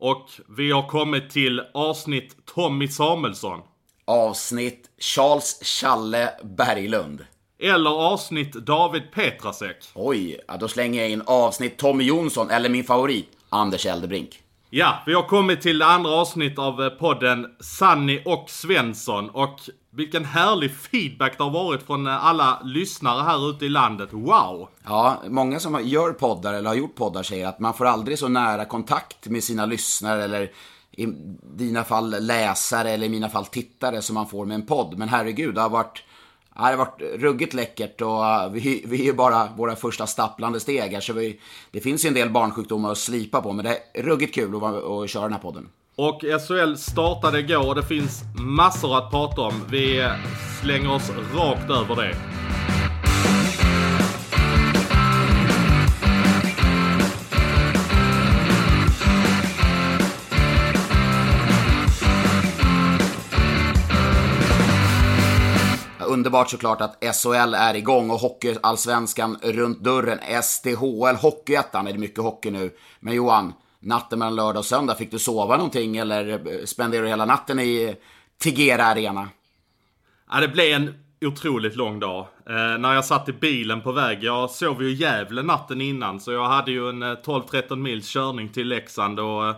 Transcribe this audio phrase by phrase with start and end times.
[0.00, 3.60] och vi har kommit till avsnitt Tommy Samuelsson.
[4.04, 7.24] Avsnitt Charles Challe Berglund.
[7.58, 9.76] Eller avsnitt David Petrasek.
[9.94, 14.42] Oj, ja, då slänger jag in avsnitt Tommy Jonsson, eller min favorit, Anders Eldebrink.
[14.70, 19.60] Ja, vi har kommit till andra avsnitt av eh, podden Sanni och Svensson och
[19.96, 24.08] vilken härlig feedback det har varit från eh, alla lyssnare här ute i landet.
[24.12, 24.68] Wow!
[24.84, 28.28] Ja, många som gör poddar eller har gjort poddar säger att man får aldrig så
[28.28, 30.50] nära kontakt med sina lyssnare eller
[30.90, 31.06] i
[31.42, 34.98] dina fall läsare eller i mina fall tittare som man får med en podd.
[34.98, 36.02] Men herregud, det har varit,
[36.54, 40.60] det har varit ruggigt läckert och eh, vi, vi är ju bara våra första stapplande
[40.60, 41.02] steg.
[41.02, 44.34] Så vi, det finns ju en del barnsjukdomar att slipa på, men det är ruggigt
[44.34, 45.68] kul att, att köra den här podden.
[45.98, 49.64] Och SHL startade igår och det finns massor att prata om.
[49.70, 50.10] Vi
[50.62, 52.16] slänger oss rakt över det.
[66.06, 70.42] Underbart såklart att SHL är igång och Hockeyallsvenskan runt dörren.
[70.42, 72.70] SDHL, Hockeyettan, är det mycket hockey nu.
[73.00, 73.52] Men Johan,
[73.86, 77.60] natten mellan lördag och söndag, fick du sova någonting eller eh, spenderade du hela natten
[77.60, 77.96] i
[78.42, 79.28] Tegera Arena?
[80.30, 80.94] Ja, det blev en
[81.24, 82.26] otroligt lång dag.
[82.46, 86.20] Eh, när jag satt i bilen på väg, jag sov ju i Gävle natten innan
[86.20, 89.56] så jag hade ju en eh, 12-13 mils körning till Leksand och eh,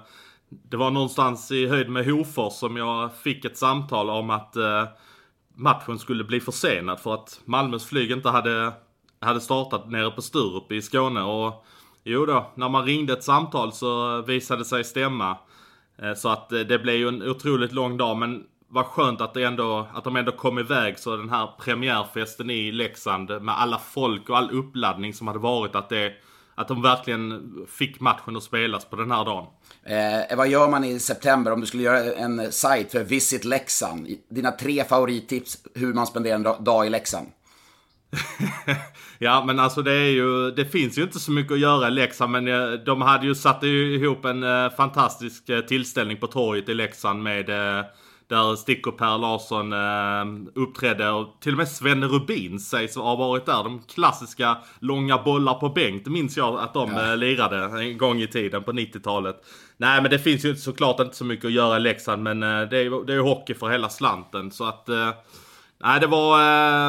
[0.49, 4.85] det var någonstans i höjd med Hofors som jag fick ett samtal om att eh,
[5.55, 8.73] matchen skulle bli försenad för att Malmös flyg inte hade,
[9.21, 11.65] hade startat nere på Sturup i Skåne och
[12.05, 15.37] jo då, när man ringde ett samtal så visade det sig stämma.
[16.03, 19.35] Eh, Så att eh, det blev ju en otroligt lång dag men vad skönt att,
[19.35, 23.79] det ändå, att de ändå kom iväg så den här premiärfesten i Leksand med alla
[23.79, 26.13] folk och all uppladdning som hade varit att det
[26.55, 29.47] att de verkligen fick matchen att spelas på den här dagen.
[29.85, 34.09] Eh, vad gör man i september om du skulle göra en sajt för Visit Leksand?
[34.31, 37.27] Dina tre favorittips hur man spenderar en da- dag i Leksand?
[39.19, 41.91] Ja men alltså det är ju, det finns ju inte så mycket att göra i
[41.91, 46.69] Leksand men eh, de hade ju satt ihop en eh, fantastisk eh, tillställning på torget
[46.69, 47.51] i Leksand med
[48.29, 53.17] där Stick och Per Larsson eh, uppträdde och till och med Svenne Rubin sägs ha
[53.17, 53.65] varit där.
[53.65, 58.21] De klassiska långa bollar på bänk, det minns jag att de eh, lirade en gång
[58.21, 59.37] i tiden på 90-talet.
[59.77, 62.69] Nej men det finns ju såklart inte så mycket att göra i Leksand men eh,
[62.69, 65.11] det är ju det är ju hockey för hela slanten så att eh,
[65.81, 66.41] Nej, det var...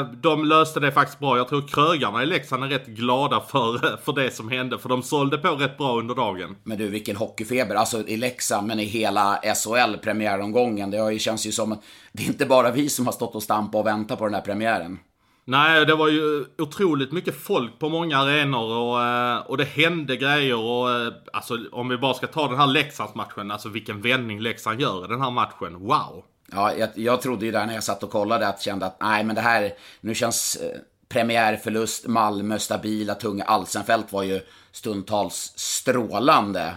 [0.01, 1.38] eh, De löste det faktiskt bra.
[1.38, 4.79] Jag tror krögarna i Leksand är rätt glada för, för det som hände.
[4.79, 6.55] För de sålde på rätt bra under dagen.
[6.63, 7.75] Men du, vilken hockeyfeber.
[7.75, 10.91] Alltså i Leksand, men i hela SHL premiäromgången.
[10.91, 13.35] Det har ju, känns ju som att det är inte bara vi som har stått
[13.35, 15.00] och stampat och väntat på den här premiären.
[15.45, 20.16] Nej, det var ju otroligt mycket folk på många arenor och, eh, och det hände
[20.16, 24.39] grejer och eh, alltså om vi bara ska ta den här Leksandsmatchen, alltså vilken vändning
[24.39, 25.79] Leksand gör i den här matchen.
[25.79, 26.23] Wow!
[26.52, 29.24] Ja, jag, jag trodde ju där när jag satt och kollade att kände att nej,
[29.24, 30.80] men det här, nu känns eh,
[31.10, 33.44] premiärförlust, Malmö, stabila, tunga.
[33.44, 36.76] Alsenfelt var ju stundtals strålande.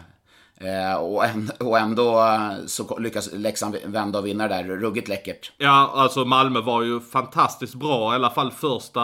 [0.62, 2.24] Eh, och, en, och ändå
[2.66, 4.64] så lyckas Leksand vända och vinna det där.
[4.64, 5.52] Ruggigt läckert.
[5.58, 9.02] Ja, alltså Malmö var ju fantastiskt bra, i alla fall första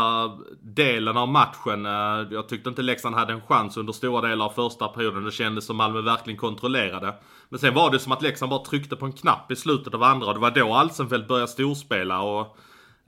[0.62, 1.86] delen av matchen.
[1.86, 5.24] Eh, jag tyckte inte Leksand hade en chans under stora delar av första perioden.
[5.24, 7.14] Det kändes som Malmö verkligen kontrollerade.
[7.48, 10.02] Men sen var det som att Leksand bara tryckte på en knapp i slutet av
[10.02, 12.58] andra och det var då Alsenfelt började storspela och...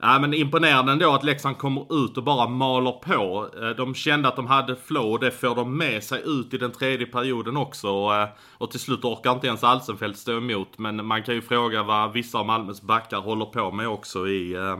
[0.03, 3.49] Ja men imponerande ändå att Leksand kommer ut och bara maler på.
[3.61, 6.57] Eh, de kände att de hade flow och det får de med sig ut i
[6.57, 7.87] den tredje perioden också.
[7.87, 10.77] Eh, och, till slut orkar inte ens Alsenfelt stå emot.
[10.77, 14.53] Men man kan ju fråga vad vissa av Malmös backar håller på med också i,
[14.53, 14.79] eh,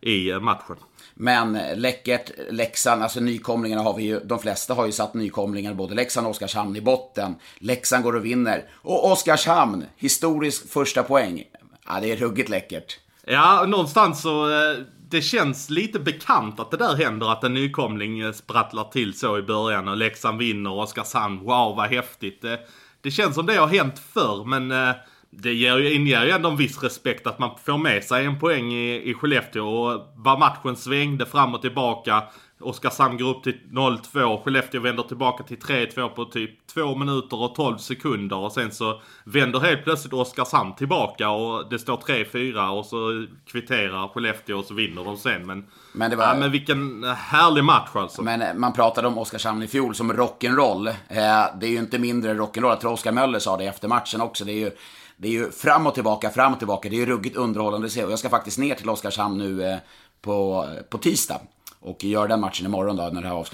[0.00, 0.76] i matchen.
[1.14, 5.94] Men läckert, Leksand, alltså nykomlingarna har vi ju, de flesta har ju satt nykomlingar, både
[5.94, 7.34] Leksand och Oskarshamn i botten.
[7.58, 8.64] Leksand går och vinner.
[8.72, 11.44] Och Oskarshamn, historisk första poäng.
[11.86, 12.98] Ja, det är ruggigt läckert.
[13.30, 14.50] Ja, någonstans så...
[14.50, 14.76] eh,
[15.10, 19.38] Det känns lite bekant att det där händer, att en nykomling eh, sprattlar till så
[19.38, 22.42] i början och Leksand vinner och Oskarshamn, wow vad häftigt.
[22.42, 22.58] Det,
[23.00, 24.94] det känns som det har hänt förr, men eh,
[25.30, 28.38] det ger ju, inger ju ändå en viss respekt att man får med sig en
[28.38, 32.22] poäng i, i Skellefteå och vad matchen svängde fram och tillbaka.
[32.60, 34.42] Oskarshamn går upp till 0-2.
[34.44, 38.36] Skellefteå vänder tillbaka till 3-2 på typ 2 minuter och 12 sekunder.
[38.36, 44.08] Och sen så vänder helt plötsligt Oskarshamn tillbaka och det står 3-4 och så kvitterar
[44.08, 45.46] Skellefteå och så vinner de sen.
[45.46, 48.22] Men, Men det var- ja, men vilken härlig match alltså.
[48.22, 50.88] Men eh, man pratade om Oskarshamn i fjol som rock'n'roll.
[50.88, 50.94] Eh,
[51.60, 52.68] Det är ju inte mindre rock'n'roll.
[52.68, 54.44] Jag tror Oskar Möller sa det efter matchen också.
[54.44, 54.70] Det är ju,
[55.16, 56.88] det är ju fram och tillbaka, fram och tillbaka.
[56.88, 58.04] Det är ju ruggigt underhållande att se.
[58.04, 59.78] Och jag ska faktiskt ner till Oskarshamn nu eh,
[60.22, 61.40] på, på tisdag.
[61.80, 63.44] Och gör den matchen imorgon då, när det här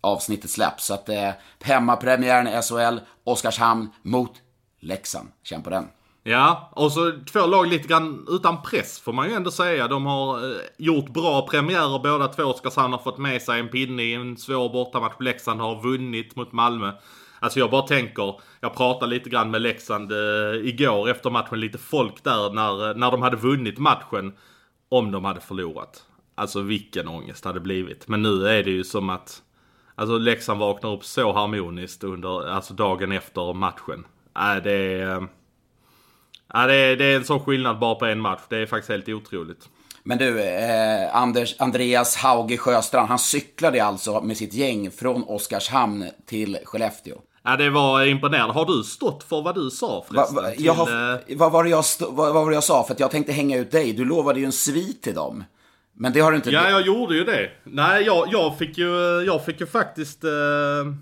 [0.00, 0.86] avsnittet, släpps.
[0.86, 1.30] Så att eh,
[1.62, 4.32] hemmapremiären i SHL, Oskarshamn mot
[4.80, 5.28] Leksand.
[5.42, 5.88] Känn på den.
[6.24, 9.88] Ja, och så två lag lite grann utan press får man ju ändå säga.
[9.88, 12.42] De har eh, gjort bra premiärer båda två.
[12.42, 15.20] Oskarshamn har fått med sig en pinne i en svår bortamatch.
[15.20, 16.92] Leksand har vunnit mot Malmö.
[17.40, 21.78] Alltså jag bara tänker, jag pratade lite grann med Leksand eh, igår efter matchen, lite
[21.78, 24.32] folk där när, eh, när de hade vunnit matchen.
[24.88, 26.04] Om de hade förlorat.
[26.34, 28.08] Alltså vilken ångest det hade blivit.
[28.08, 29.42] Men nu är det ju som att
[29.94, 34.06] Alltså Leksand vaknar upp så harmoniskt under, alltså dagen efter matchen.
[34.36, 35.16] Äh, det är...
[35.16, 35.22] eh,
[36.54, 38.40] Ja, det, är, det är en sån skillnad bara på en match.
[38.48, 39.68] Det är faktiskt helt otroligt.
[40.02, 46.04] Men du, eh, Anders, Andreas Hauge Sjöstrand, han cyklade alltså med sitt gäng från Oskarshamn
[46.26, 47.14] till Skellefteå.
[47.42, 48.54] Ja, det var imponerande.
[48.54, 50.36] Har du stått för vad du sa Va, förresten?
[50.36, 52.84] va, Till, jag har, eh, vad, var det jag vad var det jag sa?
[52.84, 53.92] För att jag tänkte hänga ut dig.
[53.92, 55.44] Du lovade ju en svit till dem.
[55.94, 56.50] Men det har du inte...
[56.50, 57.50] Ja, jag gjorde ju det.
[57.64, 60.30] Nej, jag, jag, fick, ju, jag fick ju faktiskt eh,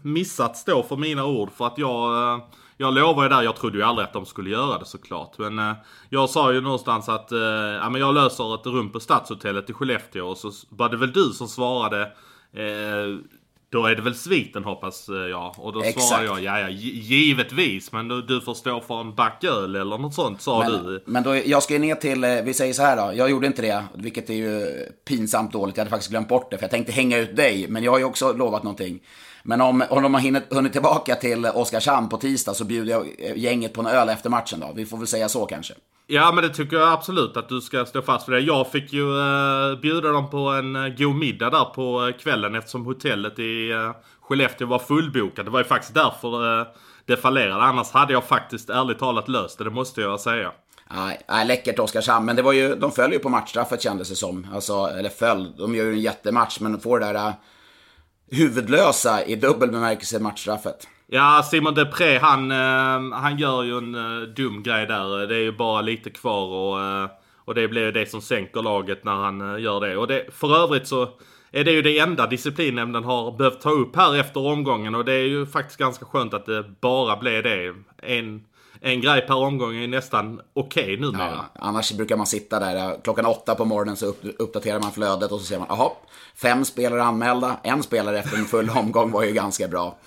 [0.02, 1.50] missat stå för mina ord.
[1.56, 2.44] För att jag, eh,
[2.76, 5.38] jag lovade ju där, jag trodde ju aldrig att de skulle göra det såklart.
[5.38, 5.72] Men eh,
[6.08, 9.72] jag sa ju någonstans att eh, ja, men jag löser ett rum på Stadshotellet i
[9.72, 10.26] Skellefteå.
[10.26, 12.02] Och så var det väl du som svarade
[12.52, 13.18] eh,
[13.72, 15.54] då är det väl sviten hoppas jag.
[15.58, 16.06] Och då Exakt.
[16.06, 17.92] svarade jag, ja, ja gi- givetvis.
[17.92, 20.72] Men du, du får stå för en back öl eller något sånt sa du.
[20.72, 23.30] Men, men då, jag ska ju ner till, eh, vi säger så här då, jag
[23.30, 24.66] gjorde inte det, vilket är ju
[25.08, 27.84] pinsamt dåligt, jag hade faktiskt glömt bort det, för jag tänkte hänga ut dig, men
[27.84, 29.00] jag har ju också lovat någonting.
[29.42, 33.06] Men om, om de har hunnit, hunnit tillbaka till Oskarshamn på tisdag så bjuder jag
[33.18, 35.74] eh, gänget på en öl efter matchen då, vi får väl säga så kanske.
[36.06, 38.40] Ja men det tycker jag absolut att du ska stå fast för det.
[38.40, 42.54] Jag fick ju uh, bjuda dem på en uh, god middag där på uh, kvällen
[42.54, 43.90] eftersom hotellet i uh,
[44.20, 45.44] Skellefteå var fullbokat.
[45.44, 46.66] Det var ju faktiskt därför uh,
[47.06, 47.62] det fallerade.
[47.62, 50.52] Annars hade jag faktiskt ärligt talat löst det, det måste jag säga.
[50.94, 54.16] Nej, nej, läckert Oskarshamn, men det var ju, de föll ju på matchstraffet kändes det
[54.16, 54.46] som.
[54.54, 57.32] Alltså, eller föll, de gör ju en jättematch, men får det där uh,
[58.30, 60.88] huvudlösa i dubbel bemärkelse matchstraffet.
[61.06, 65.26] Ja, Simon Depré han, ehm, han gör ju en eh, dum grej där.
[65.26, 67.10] Det är ju bara lite kvar och, eh,
[67.44, 69.96] och det blir ju det som sänker laget när han eh, gör det.
[69.96, 71.08] Och det, för övrigt så
[71.52, 74.94] är det ju det enda disciplinnämnden har behövt ta upp här efter omgången.
[74.94, 77.74] Och det är ju faktiskt ganska skönt att det bara blev det.
[78.02, 78.44] En,
[78.80, 81.30] en grej per omgång är nästan okej okay numera.
[81.30, 85.32] Ja, annars brukar man sitta där klockan åtta på morgonen så upp, uppdaterar man flödet
[85.32, 85.90] och så ser man, jaha,
[86.36, 89.98] fem spelare anmälda, en spelare efter en full omgång var ju ganska bra.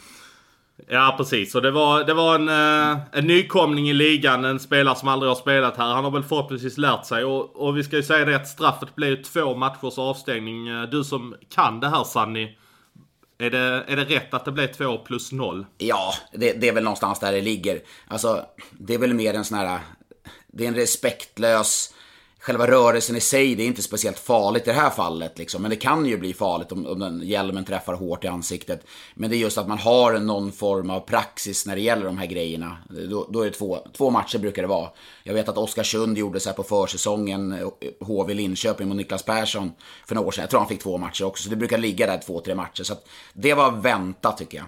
[0.87, 4.95] Ja precis, och det var, det var en, eh, en nykomling i ligan, en spelare
[4.95, 5.93] som aldrig har spelat här.
[5.93, 8.95] Han har väl förhoppningsvis lärt sig och, och vi ska ju säga det att straffet
[8.95, 10.67] blev två matchers avstängning.
[10.67, 12.57] Eh, Du som kan det här Sanni,
[13.37, 15.65] är det, är det rätt att det blev två plus noll?
[15.77, 17.81] Ja, det, det är väl någonstans där det ligger.
[18.07, 19.79] Alltså, det är väl mer en sån här,
[20.47, 21.93] det är en respektlös,
[22.43, 25.37] själva rörelsen i sig, det är inte speciellt farligt i det här fallet.
[25.37, 25.61] Liksom.
[25.61, 28.85] Men det kan ju bli farligt om, om den hjälmen träffar hårt i ansiktet.
[29.15, 32.17] Men det är just att man har någon form av praxis när det gäller de
[32.17, 32.77] här grejerna.
[33.09, 34.89] Då, då är det två, två matcher brukar det vara.
[35.23, 39.71] Jag vet att Oskarsund gjorde så här på försäsongen, HV Linköping mot Niklas Persson
[40.07, 40.41] för några år sedan.
[40.41, 42.83] Jag tror han fick två matcher också, så det brukar ligga där två, tre matcher.
[42.83, 44.67] Så att det var väntat tycker jag.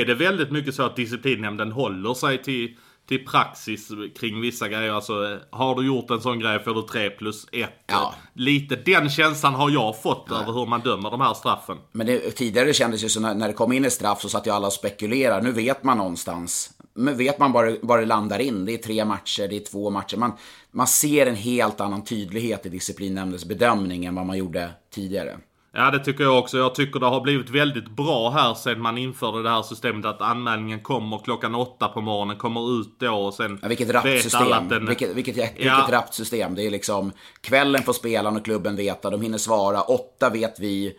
[0.00, 2.76] Är det väldigt mycket så att disciplinnämnden håller sig till,
[3.08, 4.92] till praxis kring vissa grejer?
[4.92, 7.70] Alltså, har du gjort en sån grej får du 3 plus 1.
[7.86, 8.14] Ja.
[8.32, 11.78] Lite den känslan har jag fått över hur man dömer de här straffen.
[11.92, 14.46] Men det, tidigare kändes det som när, när det kom in ett straff så satt
[14.46, 15.42] ju alla och spekulerade.
[15.42, 16.70] Nu vet man någonstans.
[16.94, 18.64] Nu vet man bara var det landar in.
[18.64, 20.16] Det är tre matcher, det är två matcher.
[20.16, 20.32] Man,
[20.70, 25.38] man ser en helt annan tydlighet i disciplinnämndens bedömning än vad man gjorde tidigare.
[25.76, 26.58] Ja det tycker jag också.
[26.58, 30.20] Jag tycker det har blivit väldigt bra här sen man införde det här systemet att
[30.22, 34.68] anmälningen kommer klockan åtta på morgonen, kommer ut då och sen Ja, vilket rappt system.
[34.68, 34.86] den...
[34.86, 35.88] Vilket, vilket, vilket Ja.
[35.90, 36.54] rappt system.
[36.54, 39.10] Det är liksom kvällen får spelaren och klubben veta.
[39.10, 39.82] De hinner svara.
[39.82, 40.96] Åtta vet vi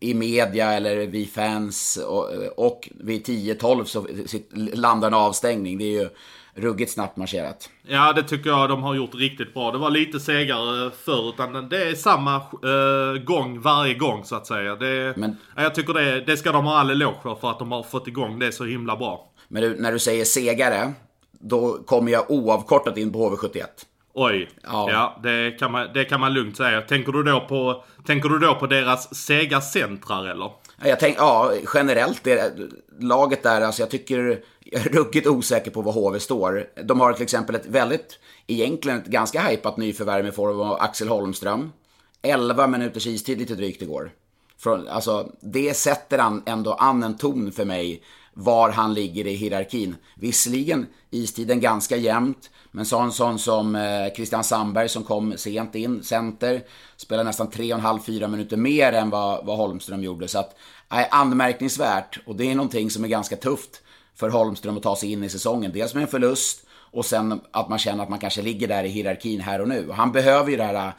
[0.00, 1.96] i media eller vi fans.
[2.06, 4.06] Och, och vid 10-12 så
[4.74, 5.78] landar en avstängning.
[5.78, 6.08] Det är ju
[6.58, 7.70] ruggigt snabbt marscherat.
[7.82, 9.70] Ja det tycker jag de har gjort riktigt bra.
[9.72, 14.46] Det var lite segare förr utan det är samma eh, gång varje gång så att
[14.46, 14.76] säga.
[14.76, 17.58] Det, Men- ja, jag tycker det, det ska de ha all eloge för, för att
[17.58, 19.28] de har fått igång det så himla bra.
[19.48, 20.92] Men du, när du säger segare,
[21.40, 23.62] då kommer jag oavkortat in på HV71.
[24.14, 25.20] Oj, ja, Ja.
[25.22, 26.80] det, kan man, det kan man lugnt säga.
[26.80, 30.50] Tänker du då på, tänker du då på deras sega centrar eller?
[30.82, 32.52] Jag tänk, ja, generellt, det,
[32.98, 34.18] laget där, alltså jag tycker,
[34.64, 36.66] jag är ruggigt osäker på var HV står.
[36.84, 41.08] De har till exempel ett väldigt, egentligen ett ganska hajpat nyförvärv i form av Axel
[41.08, 41.72] Holmström.
[42.22, 44.10] 11 minuters istid lite drygt igår.
[44.58, 48.02] Från, alltså, det sätter an, ändå an en ton för mig
[48.40, 49.96] var han ligger i hierarkin.
[50.14, 55.74] Visserligen istiden ganska jämnt, men så en sån som eh, Christian Sandberg som kom sent
[55.74, 56.62] in, center,
[56.96, 60.28] spelade nästan 3,5-4 minuter mer än vad, vad Holmström gjorde.
[60.28, 60.56] Så att,
[60.88, 63.82] nej, anmärkningsvärt, och det är någonting som är ganska tufft
[64.14, 65.72] för Holmström att ta sig in i säsongen.
[65.72, 68.88] Dels med en förlust och sen att man känner att man kanske ligger där i
[68.88, 69.88] hierarkin här och nu.
[69.88, 70.92] Och han behöver ju det här,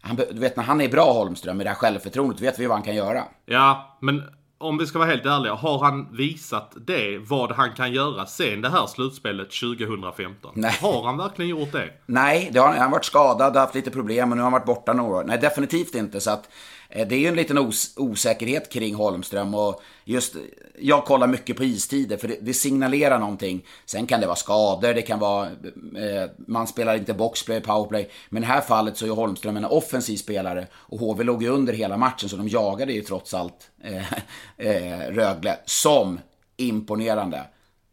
[0.00, 2.76] han, du vet när han är bra Holmström med det här självförtroendet, vet vi vad
[2.76, 3.24] han kan göra.
[3.46, 4.22] Ja, men
[4.58, 5.54] om vi ska vara helt ärliga.
[5.54, 10.52] Har han visat det, vad han kan göra sen det här slutspelet 2015?
[10.54, 10.78] Nej.
[10.80, 11.90] Har han verkligen gjort det?
[12.06, 14.66] Nej, det har, han har varit skadad, haft lite problem och nu har han varit
[14.66, 15.24] borta några år.
[15.24, 16.20] Nej, definitivt inte.
[16.20, 16.48] Så att,
[16.88, 19.54] Eh, det är ju en liten os osäkerhet kring Holmström.
[19.54, 20.36] Och just,
[20.78, 23.66] jag kollar mycket på istider för det, det signalerar någonting.
[23.86, 25.46] Sen kan det vara skador, det kan vara...
[25.46, 28.10] Eh, man spelar inte boxplay, powerplay.
[28.28, 30.66] Men i det här fallet så är Holmström en offensiv spelare.
[30.74, 34.12] Och HV låg ju under hela matchen så de jagade ju trots allt eh,
[34.68, 36.20] eh, Rögle som
[36.56, 37.44] imponerande.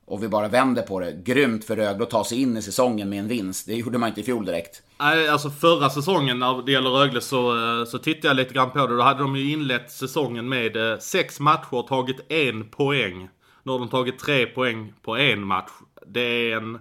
[0.07, 1.12] Och vi bara vänder på det.
[1.12, 3.67] Grymt för Rögle att ta sig in i säsongen med en vinst.
[3.67, 4.81] Det gjorde man inte i fjol direkt.
[5.00, 8.71] Nej, alltså förra säsongen när det gäller Rögle så, eh, så tittade jag lite grann
[8.71, 8.95] på det.
[8.95, 13.29] Då hade de ju inlett säsongen med eh, sex matcher och tagit en poäng.
[13.63, 15.71] Nu har de tagit tre poäng på en match.
[16.07, 16.79] Det är en,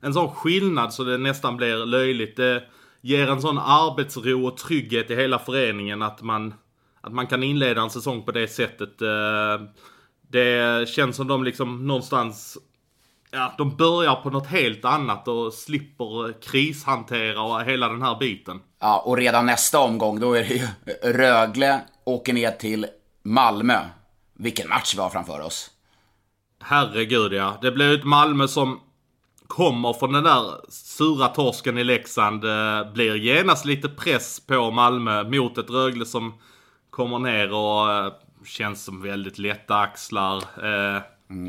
[0.00, 2.36] en sån skillnad så det nästan blir löjligt.
[2.36, 2.62] Det
[3.00, 6.54] ger en sån arbetsro och trygghet i hela föreningen att man,
[7.00, 9.02] att man kan inleda en säsong på det sättet.
[9.02, 9.66] Eh,
[10.32, 12.58] det känns som de liksom någonstans
[13.34, 18.60] Ja, de börjar på något helt annat och slipper krishantera och hela den här biten.
[18.80, 20.68] Ja, och redan nästa omgång, då är det ju
[21.12, 22.86] Rögle åker ner till
[23.22, 23.78] Malmö.
[24.34, 25.70] Vilken match vi har framför oss.
[26.62, 27.58] Herregud ja.
[27.62, 28.80] Det blir ett Malmö som
[29.46, 32.44] kommer från den där sura torsken i Leksand.
[32.44, 36.34] Eh, blir genast lite press på Malmö mot ett Rögle som
[36.90, 38.12] kommer ner och eh,
[38.46, 40.36] känns som väldigt lätta axlar.
[40.36, 41.02] Eh,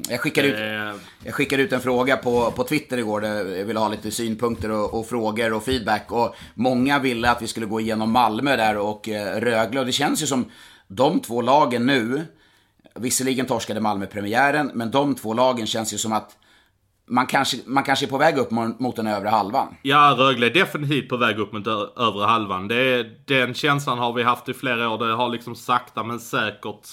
[0.09, 3.65] Jag skickade ut, eh, jag skickade ut en fråga på, på Twitter igår där jag
[3.65, 6.11] ville ha lite synpunkter och, och frågor och feedback.
[6.11, 9.79] Och många ville att vi skulle gå igenom Malmö där och eh, Rögle.
[9.79, 10.45] Och det känns ju som
[10.87, 12.21] de två lagen nu,
[12.95, 16.37] visserligen torskade Malmö premiären, men de två lagen känns ju som att
[17.07, 19.75] man kanske, man kanske är på väg upp mot, den övre halvan.
[19.81, 21.67] Ja, Rögle är definitivt på väg upp mot
[21.97, 22.67] övre halvan.
[22.67, 24.97] Det den känslan har vi haft i flera år.
[24.97, 26.87] Det har liksom sakta men säkert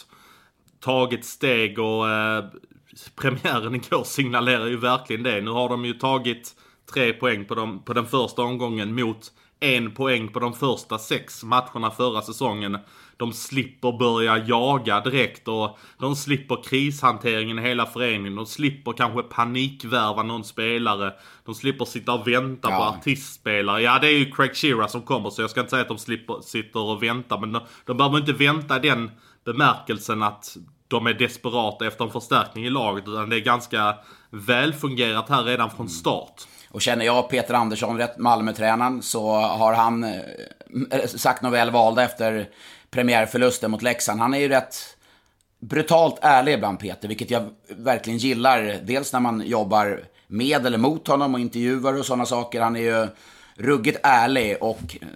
[0.81, 2.45] tagit steg och eh,
[3.17, 5.41] premiären igår signalerar ju verkligen det.
[5.41, 6.55] Nu har de ju tagit
[6.95, 11.45] tre poäng på, dem, på den första omgången mot en poäng på de första sex
[11.45, 12.79] matcherna förra säsongen.
[13.21, 18.35] De slipper börja jaga direkt och de slipper krishanteringen i hela föreningen.
[18.37, 21.13] De slipper kanske panikvärva någon spelare.
[21.45, 22.97] De slipper sitta och vänta på Ja.
[22.99, 23.83] artistspelare.
[23.83, 25.99] Ja, det är ju Craig Shearer som kommer så jag ska inte säga att de
[25.99, 27.39] slipper, sitter och väntar.
[27.39, 29.11] Men de, de behöver inte vänta i den
[29.45, 30.57] bemärkelsen att
[30.89, 33.09] de är desperata efter en förstärkning i laget.
[33.09, 33.95] Utan det är ganska
[34.31, 36.43] välfungerat här redan från start.
[36.71, 42.03] Och känner jag Peter Andersson rätt, Malmötränaren, så har han eh, sagt något väl valda
[42.03, 42.49] efter
[42.91, 44.21] premiärförlusten mot Leksand.
[44.21, 44.97] Han är ju rätt
[45.61, 48.79] brutalt ärlig ibland Peter, vilket jag verkligen gillar.
[48.83, 52.61] Dels när man jobbar med eller mot honom och intervjuar och sådana saker.
[52.61, 53.09] Han är ju
[53.61, 55.09] ruggigt ärlig och eh,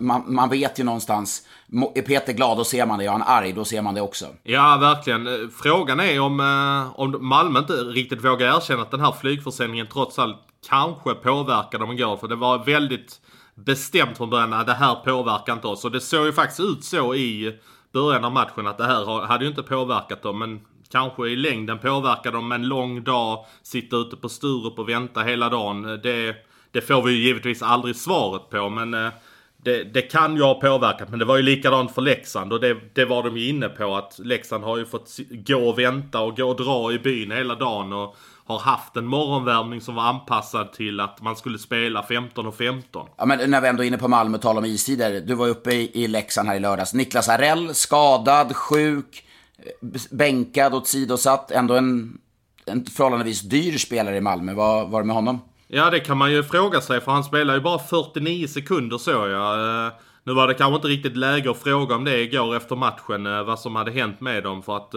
[0.00, 1.46] man, man vet ju någonstans,
[1.94, 4.26] är Peter glad då ser man det, är han arg då ser man det också.
[4.42, 5.26] Ja, verkligen.
[5.26, 9.86] Eh, frågan är om, eh, om Malmö inte riktigt vågar erkänna att den här flygförsäljningen
[9.92, 10.36] trots allt
[10.68, 12.16] kanske påverkade dem igår.
[12.16, 13.20] För det var väldigt
[13.64, 15.84] bestämt från början att det här påverkar inte oss.
[15.84, 17.58] Och det såg ju faktiskt ut så i
[17.92, 20.38] början av matchen att det här hade ju inte påverkat dem.
[20.38, 20.60] Men
[20.92, 25.48] kanske i längden påverkar dem en lång dag, sitta ute på Sturup och vänta hela
[25.48, 25.82] dagen.
[25.82, 26.36] Det,
[26.72, 29.10] det får vi ju givetvis aldrig svaret på men eh,
[29.64, 32.76] det, det kan ju ha påverkat, men det var ju likadant för Leksand och det,
[32.94, 36.36] det var de ju inne på att Leksand har ju fått gå och vänta och
[36.36, 38.16] gå och dra i byn hela dagen och
[38.48, 43.08] har haft en morgonvärmning som var anpassad till att man skulle spela 15 och 15.
[43.16, 45.20] Ja, men när vi ändå är inne på Malmö, tal om istider.
[45.20, 46.94] Du var uppe i, i Leksand här i lördags.
[46.94, 49.24] Niklas Arell, skadad, sjuk,
[49.58, 51.50] eh, bänkad och sidosatt.
[51.50, 52.18] Ändå en,
[52.66, 54.54] en förhållandevis dyr spelare i Malmö.
[54.54, 55.40] Vad var det med honom?
[55.68, 59.28] Ja, det kan man ju fråga sig för han spelar ju bara 49 sekunder såg
[59.28, 59.86] jag.
[59.86, 59.92] Eh,
[60.24, 63.42] Nu var det kanske inte riktigt läge att fråga om det igår efter matchen, eh,
[63.44, 64.94] vad som hade hänt med dem för att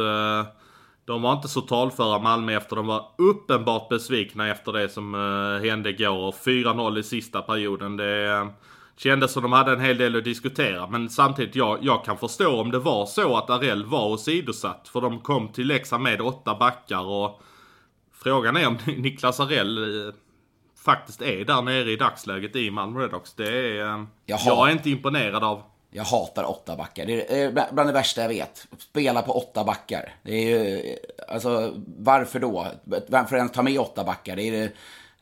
[1.05, 2.75] de var inte så talföra Malmö efter.
[2.75, 6.17] De var uppenbart besvikna efter det som uh, hände igår.
[6.27, 7.97] Och 4-0 i sista perioden.
[7.97, 8.51] Det uh,
[8.97, 10.87] kändes som de hade en hel del att diskutera.
[10.87, 14.87] Men samtidigt, jag, jag kan förstå om det var så att Arell var åsidosatt.
[14.87, 17.41] För de kom till Leksand med åtta backar och
[18.13, 20.13] frågan är om Niklas Arell uh,
[20.85, 23.33] faktiskt är där nere i dagsläget i Malmö Redhawks.
[23.33, 23.97] Det är...
[23.97, 25.63] Uh, jag är inte imponerad av.
[25.93, 27.05] Jag hatar åtta backar.
[27.05, 28.67] Det är eh, bland det värsta jag vet.
[28.79, 30.15] Spela på åtta backar.
[30.23, 30.95] Det är ju, eh,
[31.27, 32.67] alltså, varför då?
[33.07, 34.35] Varför ens ta med åtta backar?
[34.35, 34.69] Det är eh,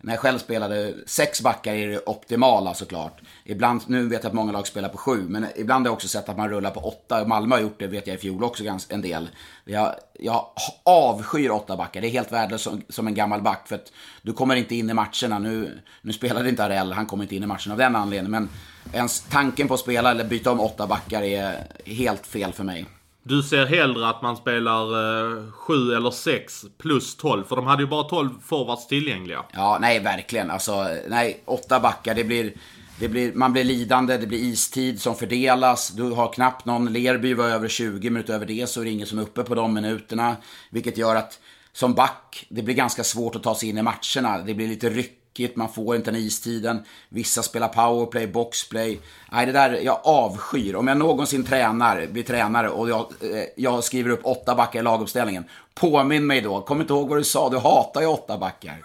[0.04, 3.22] när jag själv spelade sex backar är det optimala såklart.
[3.44, 6.08] Ibland, nu vet jag att många lag spelar på sju, men ibland har jag också
[6.08, 7.28] sett att man rullar på åtta.
[7.28, 9.30] Malmö har gjort det, vet jag, i fjol också ganska, en del.
[9.66, 10.46] Jag, jag
[10.84, 12.02] avskyr åtta backar.
[12.02, 13.92] Det är helt värdelöst som, som, en gammal back, för att
[14.22, 15.40] du kommer inte in i matcherna.
[15.40, 18.50] Nu, nu spelade inte Arell, han kommer inte in i matchen av den anledningen, men
[18.94, 22.86] ens tanken på att spela eller byta om åtta backar är helt fel för mig.
[23.30, 27.88] Du ser hellre att man spelar eh, eller 6 plus 12, för de hade ju
[27.88, 29.44] bara 12 forwards tillgängliga.
[29.52, 30.52] Ja, nej verkligen.
[30.52, 32.54] Alltså, nej, åtta backar, det blir...
[33.00, 35.90] Det blir, man blir lidande, det blir istid som fördelas.
[35.90, 39.08] Du har knappt någon, Lerby var över 20 men utöver det, så är det ingen
[39.08, 40.36] som är uppe på de minuterna.
[40.70, 41.40] Vilket gör att
[41.74, 44.38] som back, det blir ganska svårt att ta sig in i matcherna.
[44.38, 46.84] Det blir lite ryck tråkigt, man får inte den istiden.
[47.10, 49.00] Vissa spelar powerplay, boxplay.
[49.32, 50.76] Nej, det där, jag avskyr.
[50.76, 54.84] Om jag någonsin tränar, blir tränare och jag, eh, jag skriver upp åtta backar i
[54.84, 55.46] laguppställningen.
[55.76, 58.78] Påminn mig då, kom inte ihåg vad du sa, du hatar ju åtta backar.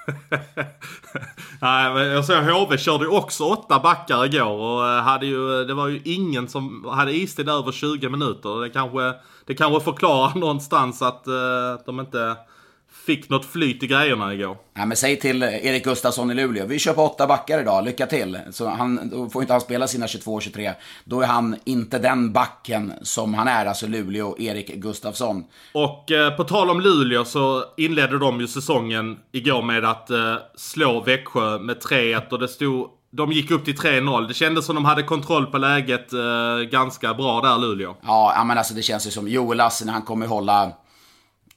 [1.61, 5.64] Nej, men jag såg HV körde ju också åtta backar igår och eh, hade ju,
[5.64, 8.61] det var ju ingen som hade istid över 20 minuter.
[8.61, 9.12] Det kanske,
[9.46, 11.28] det kanske förklarar någonstans att
[11.75, 12.37] att de inte
[13.06, 14.56] fick något flyt i grejerna igår.
[14.75, 18.06] Ja, men säg till Erik Gustafsson i Luleå, vi kör på åtta backar idag, lycka
[18.06, 18.38] till.
[18.50, 20.73] Så han, då får inte han spela sina 22-23.
[21.04, 25.44] Då är han inte den backen som han är, alltså Luleå, Erik Gustafsson.
[25.73, 30.37] Och eh, på tal om Luleå så inledde de ju säsongen igår med att eh,
[30.56, 34.28] slå Växjö med 3-1 och det stod de gick upp till 3-0.
[34.28, 37.96] Det kändes som de hade kontroll på läget eh, ganska bra där, Luleå.
[38.02, 40.73] Ja, men alltså det känns ju som Joel Lassen, han kommer hålla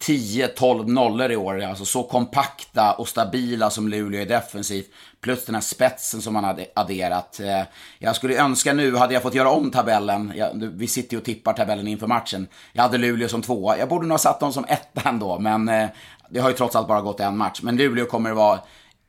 [0.04, 1.64] 10-12 nollor i år.
[1.64, 4.90] Alltså så kompakta och stabila som Luleå är defensivt.
[5.22, 7.40] Plus den här spetsen som man hade adderat.
[7.40, 7.64] Eh,
[8.00, 10.34] jag skulle önska nu, hade jag fått göra om tabellen.
[10.74, 12.48] vi sitter ju och tippar tabellen inför matchen.
[12.74, 13.78] Jag hade Luleå som tvåa.
[13.78, 15.90] Jag borde nog ha satt dem som etta ändå, men eh,
[16.30, 17.60] det har ju trots allt bara gått en match.
[17.64, 18.60] Men Luleå kommer att vara,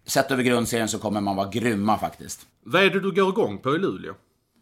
[0.07, 2.47] sett över grundserien så kommer man vara grymma faktiskt.
[2.65, 4.15] Vad är det du går igång på i Luleå?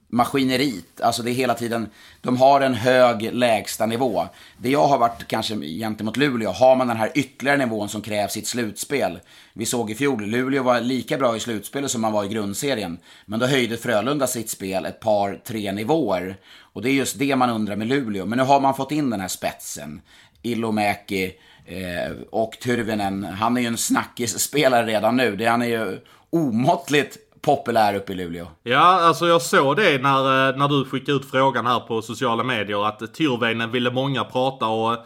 [0.09, 1.01] Maskineriet.
[1.01, 1.89] Alltså det är hela tiden,
[2.21, 4.29] de har en hög lägsta nivå.
[4.59, 8.37] Det jag har varit kanske gentemot Luleå, har man den här ytterligare nivån som krävs
[8.37, 9.19] i ett slutspel.
[9.53, 12.99] Vi såg i fjol, Luleå var lika bra i slutspelet som man var i grundserien.
[13.27, 16.37] Men då höjde Frölunda sitt spel ett par, tre nivåer.
[16.59, 18.27] Och det är just det man undrar med Luleå.
[18.27, 20.01] Men nu har man fått in den här spetsen.
[20.43, 21.33] Ilomäki
[21.67, 23.25] eh, och Tyrvinen.
[23.25, 25.37] Han är ju en snackisspelare redan nu.
[25.37, 25.99] Det, han är ju
[26.31, 28.47] omåttligt populär uppe i Luleå.
[28.63, 32.45] Ja, alltså jag såg det när, eh, när du skickade ut frågan här på sociala
[32.45, 34.97] medier att Tyrväinen ville många prata och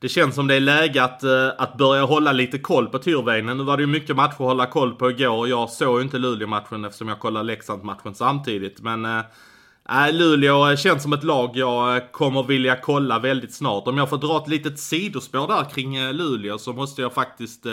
[0.00, 3.56] det känns som det är läge att, eh, att börja hålla lite koll på Tyrväinen.
[3.56, 6.02] Nu var det ju mycket matcher att hålla koll på igår och jag såg ju
[6.02, 8.80] inte Luleå-matchen eftersom jag kollade Leksand-matchen samtidigt.
[8.80, 13.88] Men eh, äh, Luleå känns som ett lag jag kommer vilja kolla väldigt snart.
[13.88, 17.72] Om jag får dra ett litet sidospår där kring Luleå så måste jag faktiskt äh,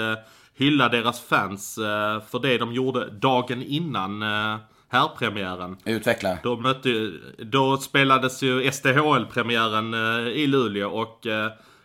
[0.55, 4.57] hylla deras fans eh, för det de gjorde dagen innan eh,
[4.89, 5.77] herrpremiären.
[5.85, 6.37] Utveckla.
[6.43, 11.27] Då, mötte, då spelades ju SDHL-premiären eh, i Luleå och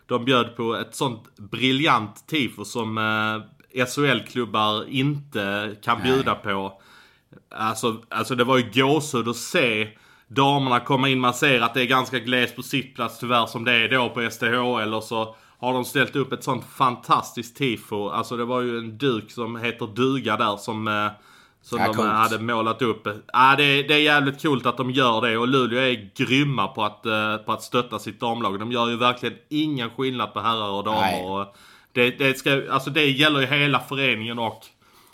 [0.05, 2.97] de bjöd på ett sånt briljant tifo som
[3.87, 6.43] SHL-klubbar inte kan bjuda Nej.
[6.43, 6.81] på.
[7.55, 9.89] Alltså, alltså det var ju gåshud att se
[10.27, 11.19] damerna komma in.
[11.19, 14.29] Man ser att det är ganska glest på sittplats tyvärr som det är då på
[14.31, 18.09] SDHL och så har de ställt upp ett sånt fantastiskt tifo.
[18.09, 21.07] Alltså det var ju en duk som heter duga där som, eh,
[21.61, 22.09] som ja, de coolt.
[22.09, 23.07] hade målat upp.
[23.33, 26.67] Ja, det, är, det är jävligt coolt att de gör det och Luleå är grymma
[26.67, 28.59] på att, eh, på att stötta sitt damlag.
[28.59, 31.47] De gör ju verkligen ingen skillnad på herrar och damer.
[31.93, 34.65] det, det, ska, alltså det gäller ju hela föreningen och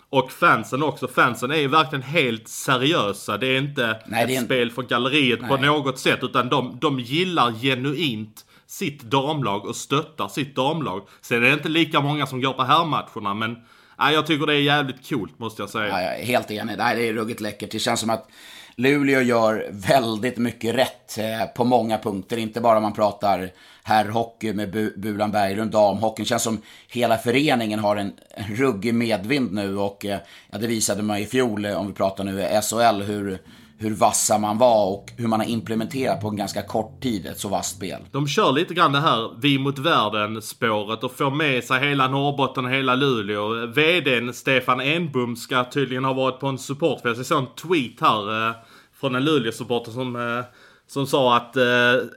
[0.09, 1.07] och fansen också.
[1.07, 3.37] Fansen är ju verkligen helt seriösa.
[3.37, 4.45] Det är inte Nej, ett är en...
[4.45, 5.49] spel för galleriet Nej.
[5.49, 6.19] på något sätt.
[6.21, 11.07] Utan de, de gillar genuint sitt damlag och stöttar sitt damlag.
[11.21, 13.57] Sen är det inte lika många som går på herrmatcherna men
[13.99, 15.87] Nej, jag tycker det är jävligt coolt måste jag säga.
[15.87, 16.77] Ja, jag är helt enig.
[16.77, 17.71] Nej, det är ruggigt läckert.
[17.71, 18.27] Det känns som att
[18.75, 22.37] Luleå gör väldigt mycket rätt eh, på många punkter.
[22.37, 23.51] Inte bara om man pratar
[23.83, 26.23] herrhockey med Bulan Berglund, damhockeyn.
[26.23, 30.19] Det känns som hela föreningen har en ruggig medvind nu och eh,
[30.51, 33.39] ja, det visade man i fjol, eh, om vi pratar nu eh, SHL, hur
[33.77, 37.39] hur vassa man var och hur man har implementerat på en ganska kort tid ett
[37.39, 38.01] så vasst spel.
[38.11, 42.07] De kör lite grann det här vi mot världen spåret och får med sig hela
[42.07, 43.65] Norrbotten och hela Luleå.
[43.65, 47.17] VDn Stefan Enbom ska tydligen ha varit på en supportfest.
[47.17, 48.55] Jag såg en tweet här eh,
[48.93, 50.45] från en Luleå-supporter som eh,
[50.87, 51.63] som sa att eh,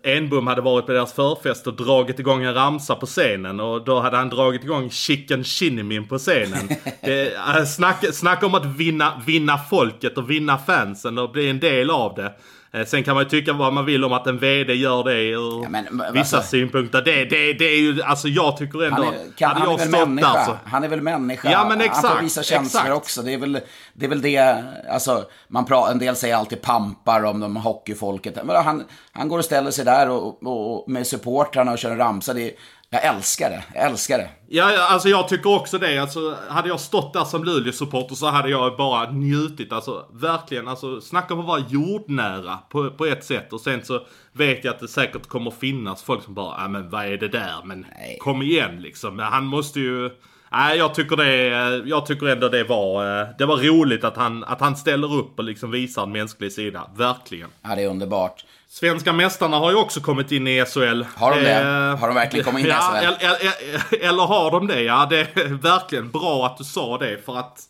[0.02, 3.60] Enbom hade varit på deras förfest och dragit igång en ramsa på scenen.
[3.60, 6.68] Och då hade han dragit igång Chicken Shinnimin på scenen.
[7.00, 11.60] det, eh, snacka, snacka om att vinna, vinna folket och vinna fansen och bli en
[11.60, 12.34] del av det.
[12.72, 15.30] Eh, sen kan man ju tycka vad man vill om att en VD gör det
[15.30, 17.02] ur ja, men, vissa alltså, synpunkter.
[17.02, 19.04] Det, det, det är ju, alltså jag tycker ändå...
[19.04, 20.32] Han är, kan, han är väl människa.
[20.32, 20.56] Där, så...
[20.64, 21.50] Han är väl människa.
[21.50, 22.06] Ja men exakt.
[22.06, 22.96] Han får visa känslor exakt.
[22.96, 23.22] också.
[23.22, 23.60] Det är väl
[23.92, 28.44] det, är väl det alltså man pratar, en del säger alltid pampar om de hockeyfolket.
[28.44, 31.90] Men han, han går och ställer sig där och, och, och med supportrarna och kör
[31.90, 32.34] en ramsa.
[32.34, 32.52] Det är,
[32.90, 33.64] jag älskar det.
[33.74, 34.30] Jag älskar det.
[34.48, 35.98] Ja, alltså jag tycker också det.
[35.98, 39.72] Alltså, hade jag stått där som Luleå-supporter så hade jag bara njutit.
[39.72, 43.52] Alltså verkligen, alltså snacka om att vara jordnära på, på ett sätt.
[43.52, 46.68] Och sen så vet jag att det säkert kommer finnas folk som bara, ja ah,
[46.68, 47.54] men vad är det där?
[47.64, 48.18] Men Nej.
[48.20, 49.16] kom igen liksom.
[49.16, 50.10] Men han måste ju...
[50.52, 53.04] Nej, jag tycker det, jag tycker ändå det var,
[53.38, 56.90] det var roligt att han, att han ställer upp och liksom visar en mänsklig sida.
[56.96, 57.48] Verkligen.
[57.62, 58.44] Ja, det är underbart.
[58.70, 61.02] Svenska mästarna har ju också kommit in i SHL.
[61.14, 61.60] Har de det?
[61.60, 63.04] Eh, har de verkligen kommit in i SHL?
[63.04, 64.82] Ja, eller, eller har de det?
[64.82, 67.62] Ja, det är verkligen bra att du sa det för att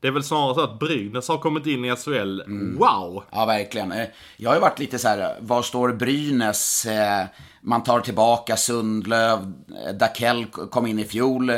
[0.00, 2.40] det är väl snarare så att Brynäs har kommit in i SHL.
[2.40, 2.78] Mm.
[2.78, 3.24] Wow!
[3.30, 3.92] Ja, verkligen.
[3.92, 6.86] Eh, jag har ju varit lite så här, var står Brynäs?
[6.86, 7.26] Eh,
[7.60, 9.52] man tar tillbaka Sundlöv,
[9.94, 11.52] Dakell kom in i fjol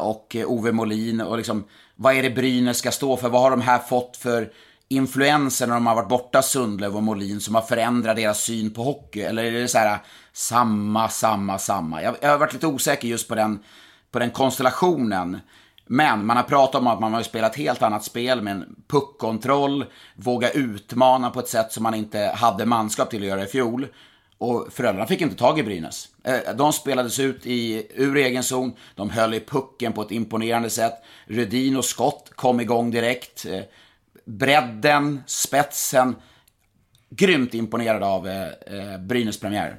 [0.00, 1.64] och Ove Molin och liksom,
[1.96, 3.28] vad är det Brynäs ska stå för?
[3.28, 4.48] Vad har de här fått för
[4.88, 8.82] influenser när de har varit borta, Sundlöv och Molin, som har förändrat deras syn på
[8.82, 9.20] hockey?
[9.20, 9.98] Eller är det så här,
[10.32, 12.02] samma, samma, samma?
[12.02, 13.58] Jag, jag har varit lite osäker just på den,
[14.10, 15.40] på den konstellationen.
[15.86, 19.84] Men man har pratat om att man har spelat helt annat spel med en puckkontroll,
[20.14, 23.86] våga utmana på ett sätt som man inte hade manskap till att göra i fjol.
[24.38, 26.08] Och Frölunda fick inte tag i Brynäs.
[26.24, 30.70] Eh, de spelades ut i, ur egen zon, de höll i pucken på ett imponerande
[30.70, 30.94] sätt.
[31.26, 33.46] Rudin och Scott kom igång direkt.
[33.46, 33.62] Eh,
[34.28, 36.16] Bredden, spetsen.
[37.10, 39.76] Grymt imponerad av eh, eh, Brynäs premiär.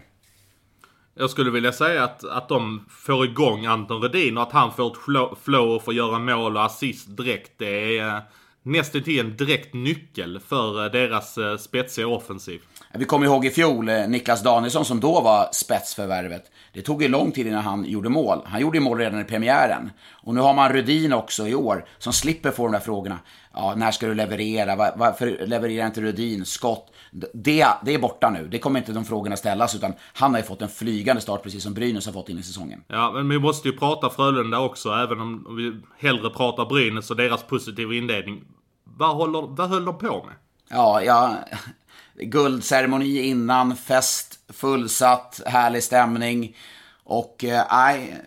[1.16, 4.92] Jag skulle vilja säga att, att de får igång Anton Redin och att han får
[4.92, 7.52] ett flow och får göra mål och assist direkt.
[7.58, 8.22] Det är eh,
[8.64, 12.62] nästan till en direkt nyckel för eh, deras eh, spetsiga offensiv.
[12.94, 16.52] Vi kommer ihåg i fjol, eh, Niklas Danielsson som då var spetsförvärvet.
[16.74, 18.42] Det tog ju lång tid innan han gjorde mål.
[18.46, 19.92] Han gjorde ju mål redan i premiären.
[20.12, 23.20] Och nu har man Rudin också i år, som slipper få de där frågorna.
[23.54, 24.76] Ja, när ska du leverera?
[24.76, 26.46] Varför levererar inte Rudin?
[26.46, 26.94] Skott?
[27.34, 28.48] Det, det är borta nu.
[28.48, 31.64] Det kommer inte de frågorna ställas, utan han har ju fått en flygande start, precis
[31.64, 32.84] som Brynäs har fått in i säsongen.
[32.88, 37.18] Ja, men vi måste ju prata Frölunda också, även om vi hellre pratar Brynäs och
[37.18, 38.44] deras positiva inledning.
[38.84, 40.36] Vad, håller, vad höll de på med?
[40.70, 41.36] Ja, ja
[42.22, 46.56] guldceremoni innan, fest, fullsatt, härlig stämning.
[47.04, 48.18] Och nej, eh,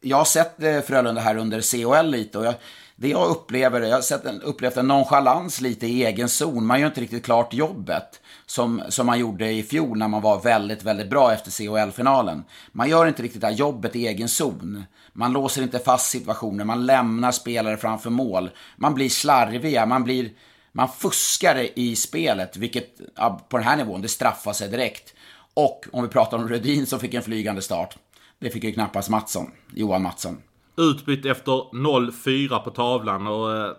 [0.00, 2.54] jag har sett eh, Frölunda här under CHL lite och jag,
[2.96, 6.66] det jag upplever, jag har sett en, upplevt en nonchalans lite i egen zon.
[6.66, 10.40] Man gör inte riktigt klart jobbet som, som man gjorde i fjol när man var
[10.40, 12.44] väldigt, väldigt bra efter CHL-finalen.
[12.72, 14.84] Man gör inte riktigt det här jobbet i egen zon.
[15.12, 18.50] Man låser inte fast situationer, man lämnar spelare framför mål.
[18.76, 20.30] Man blir slarviga, man blir
[20.72, 23.00] man fuskar i spelet, vilket
[23.48, 25.14] på den här nivån, det straffar sig direkt.
[25.60, 27.96] Och om vi pratar om Rödin som fick en flygande start,
[28.38, 30.36] det fick ju knappast Mattsson, Johan Mattsson.
[30.76, 33.72] Utbytt efter 0-4 på tavlan och eh,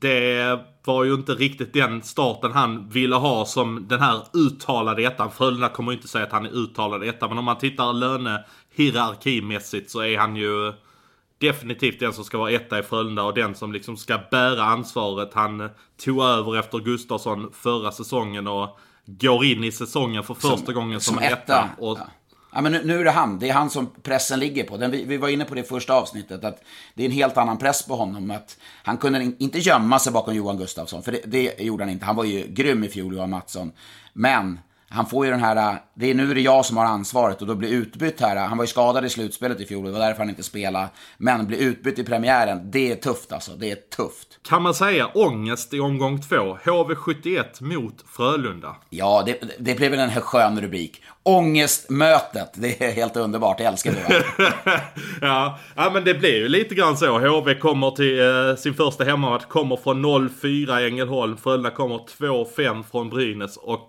[0.00, 5.30] det var ju inte riktigt den starten han ville ha som den här uttalade ettan.
[5.30, 9.90] Frölunda kommer ju inte säga att han är uttalad etta, men om man tittar lönehierarkimässigt
[9.90, 10.72] så är han ju
[11.38, 15.34] definitivt den som ska vara etta i Frölunda och den som liksom ska bära ansvaret.
[15.34, 15.70] Han
[16.04, 21.00] tog över efter Gustafsson förra säsongen och går in i säsongen för första som, gången
[21.00, 21.34] som, som etta.
[21.34, 21.68] etta.
[21.78, 21.98] Och...
[21.98, 22.06] Ja.
[22.52, 22.60] ja.
[22.60, 23.38] men nu, nu, är det han.
[23.38, 24.76] Det är han som pressen ligger på.
[24.76, 26.62] Den, vi, vi, var inne på det i första avsnittet, att
[26.94, 28.30] det är en helt annan press på honom.
[28.30, 32.04] Att han kunde inte gömma sig bakom Johan Gustafsson, för det, det gjorde han inte.
[32.04, 33.72] Han var ju grym i fjol, Johan Mattsson.
[34.12, 34.60] Men
[34.90, 37.46] han får ju den här, det är nu är det jag som har ansvaret och
[37.46, 38.36] då blir utbytt här.
[38.36, 40.88] Han var ju skadad i slutspelet i fjol, det var därför han inte spelade.
[41.18, 43.52] Men blir utbytt i premiären, det är tufft alltså.
[43.52, 44.38] Det är tufft.
[44.48, 46.58] Kan man säga ångest i omgång två?
[46.64, 48.76] HV71 mot Frölunda.
[48.90, 51.02] Ja, det, det blev väl en skön rubrik.
[51.22, 54.24] Ångestmötet, det är helt underbart, jag älskar det.
[55.26, 55.58] ja.
[55.76, 57.18] ja, men det blir ju lite grann så.
[57.18, 61.36] HV kommer till eh, sin första hemmamatch, kommer från 0-4 i Ängelholm.
[61.36, 63.88] Frölunda kommer 2-5 från Brynäs och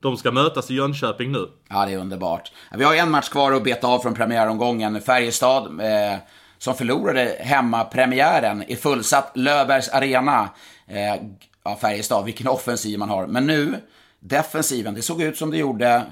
[0.00, 1.48] de ska mötas i Jönköping nu.
[1.68, 2.52] Ja, det är underbart.
[2.76, 5.00] Vi har en match kvar att beta av från premiäromgången.
[5.00, 6.18] Färjestad, eh,
[6.58, 10.48] som förlorade hemmapremiären i fullsatt Löfbergs Arena.
[10.86, 11.22] Eh,
[11.64, 13.26] ja, Färjestad, vilken offensiv man har.
[13.26, 13.74] Men nu,
[14.20, 16.02] defensiven, det såg ut som det gjorde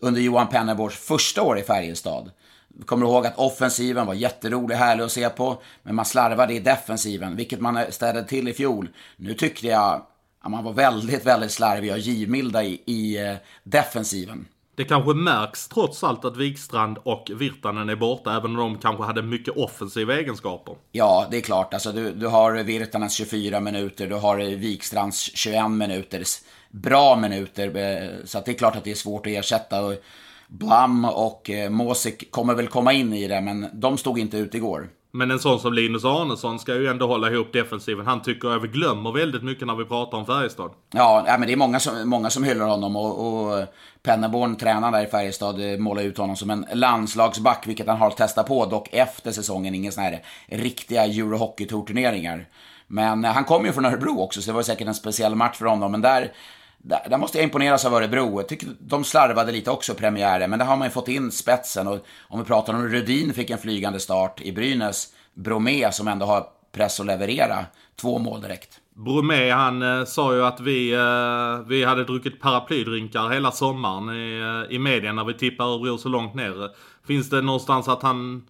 [0.00, 2.30] under Johan Pennerborgs första år i Färjestad.
[2.78, 6.60] Vi kommer ihåg att offensiven var jätterolig, härlig att se på, men man slarvade i
[6.60, 8.88] defensiven, vilket man städade till i fjol.
[9.16, 10.02] Nu tyckte jag
[10.48, 14.46] man var väldigt, väldigt slarvig och givmilda i, i eh, defensiven.
[14.74, 19.04] Det kanske märks trots allt att Wikstrand och Virtanen är borta, även om de kanske
[19.04, 20.74] hade mycket offensiva egenskaper.
[20.92, 21.74] Ja, det är klart.
[21.74, 26.22] Alltså, du, du har Virtanens 24 minuter, du har Wikstrands 21 minuter.
[26.70, 29.84] Bra minuter, eh, så det är klart att det är svårt att ersätta.
[29.84, 29.94] Och
[30.48, 34.54] Blam och eh, Måsik kommer väl komma in i det, men de stod inte ut
[34.54, 34.88] igår.
[35.14, 38.06] Men en sån som Linus Arnesson ska ju ändå hålla ihop defensiven.
[38.06, 40.70] Han tycker jag vi glömmer väldigt mycket när vi pratar om Färjestad.
[40.90, 43.66] Ja, men det är många som, många som hyllar honom och, och
[44.02, 48.10] Pennerborn, tränaren där i Färjestad, eh, målar ut honom som en landslagsback, vilket han har
[48.10, 52.46] testat på, dock efter säsongen, ingen sån här riktiga Eurohockey-turneringar.
[52.86, 55.56] Men eh, han kom ju från Örebro också, så det var säkert en speciell match
[55.56, 55.92] för honom.
[55.92, 56.32] Men där,
[56.82, 58.40] där, där, måste jag imponeras av Örebro.
[58.40, 61.88] Jag tycker de slarvade lite också premiären, men där har man ju fått in spetsen.
[61.88, 66.26] Och om vi pratar om Rudin fick en flygande start i Brynäs, Bromé som ändå
[66.26, 67.64] har press att leverera
[68.00, 68.78] två mål direkt.
[68.94, 74.40] Bromé han eh, sa ju att vi, eh, vi hade druckit paraplydrinkar hela sommaren i,
[74.68, 76.70] eh, i media när vi tippar Örebro så långt ner.
[77.06, 78.42] Finns det någonstans att han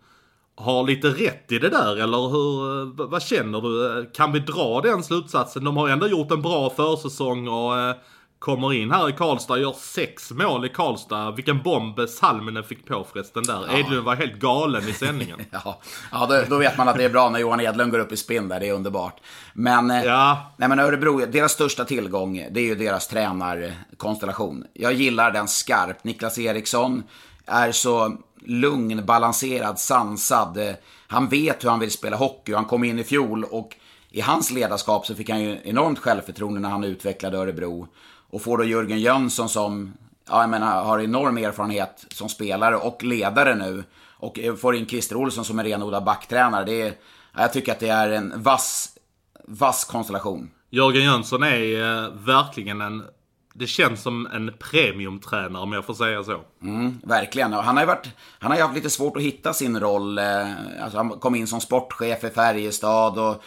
[0.57, 3.99] har lite rätt i det där eller hur, eh, vad känner du?
[3.99, 5.65] Eh, kan vi dra den slutsatsen?
[5.65, 7.95] De har ändå gjort en bra försäsong och eh,
[8.43, 11.31] kommer in här i Karlstad och gör sex mål i Karlstad.
[11.31, 13.65] Vilken bomb Salminen fick på förresten där.
[13.69, 13.79] Ja.
[13.79, 15.39] Edlund var helt galen i sändningen.
[15.51, 15.81] ja,
[16.13, 18.17] ja då, då, vet man att det är bra när Johan Edlund går upp i
[18.17, 18.61] spinn där.
[18.61, 19.21] Det är underbart.
[19.55, 20.53] Men, eh, ja.
[20.57, 24.65] nej, men Örebro, deras största tillgång, det är ju deras tränarkonstellation.
[24.73, 26.05] Jag gillar den skarpt.
[26.05, 27.03] Niklas Eriksson
[27.47, 30.75] är så lugn, balanserad, sansad.
[31.07, 32.55] Han vet hur han vill spela hockey.
[32.55, 33.77] Han kom in i fjol och
[34.11, 37.89] i hans ledarskap så fick han ju enormt självförtroende när han utvecklade Örebro.
[38.33, 39.93] Och får då Jörgen Jönsson som
[40.29, 43.85] ja, jag menar, har enorm erfarenhet som spelare och ledare nu.
[44.11, 46.65] Och får in Christer Olsson som en renodlad backtränare.
[46.65, 46.95] Det är,
[47.37, 48.89] jag tycker att det är en vass,
[49.45, 50.51] vass konstellation.
[50.71, 53.03] Jörgen Jönsson är eh, verkligen en
[53.55, 56.41] det känns som en premiumtränare om jag får säga så.
[56.63, 57.53] Mm, verkligen.
[57.53, 60.19] Han har ju varit, han har haft lite svårt att hitta sin roll.
[60.19, 60.47] Eh,
[60.83, 63.43] alltså han kom in som sportchef i Färjestad och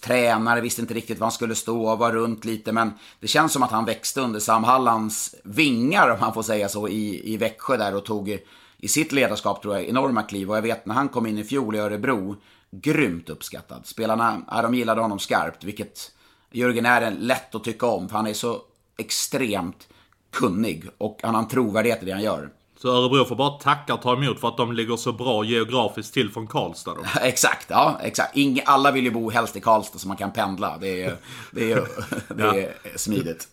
[0.00, 2.72] tränare, visste inte riktigt var han skulle stå och var runt lite.
[2.72, 6.68] Men det känns som att han växte under Sam Hallands vingar, om man får säga
[6.68, 8.38] så, i, i Växjö där och tog
[8.78, 10.50] i sitt ledarskap, tror jag, enorma kliv.
[10.50, 12.36] Och jag vet när han kom in i fjol i Örebro,
[12.70, 13.86] grymt uppskattad.
[13.86, 16.12] Spelarna, ja, de gillade honom skarpt, vilket
[16.50, 18.62] Jörgen är lätt att tycka om, för han är så
[18.98, 19.88] extremt
[20.30, 22.50] kunnig och han har en trovärdighet i det han gör.
[22.82, 26.14] Så Örebro får bara tacka och ta emot för att de ligger så bra geografiskt
[26.14, 27.00] till från Karlstad då?
[27.20, 28.36] exakt, ja exakt.
[28.36, 30.78] Inge, alla vill ju bo helst i Karlstad så man kan pendla.
[30.80, 31.16] Det är,
[31.50, 31.86] det är,
[32.34, 32.90] det är ja.
[32.96, 33.48] smidigt.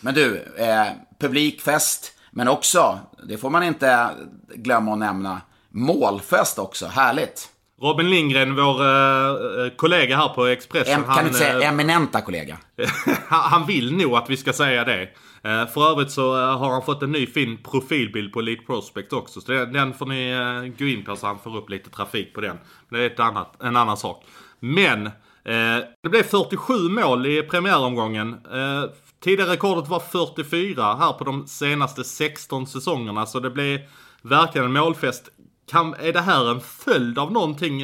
[0.00, 0.86] Men du, eh,
[1.20, 4.08] publikfest, men också, det får man inte
[4.54, 6.86] glömma att nämna, målfest också.
[6.86, 7.48] Härligt.
[7.82, 10.94] Robin Lindgren, vår uh, kollega här på Expressen.
[10.94, 12.58] Em, kan han, du inte säga uh, eminenta kollega?
[13.28, 15.08] han vill nog att vi ska säga det.
[15.44, 19.12] Eh, för övrigt så eh, har han fått en ny fin profilbild på Elite Prospect
[19.12, 19.40] också.
[19.40, 22.40] Så den får ni eh, gå in på så han får upp lite trafik på
[22.40, 22.58] den.
[22.90, 24.24] Det är ett annat, en annan sak.
[24.60, 25.10] Men
[26.02, 28.36] det blev 47 mål i premiäromgången.
[29.20, 33.26] tidigare rekordet var 44 här på de senaste 16 säsongerna.
[33.26, 33.80] Så det blev
[34.22, 35.28] verkligen en målfest
[35.70, 37.82] kan, är det här en följd av någonting?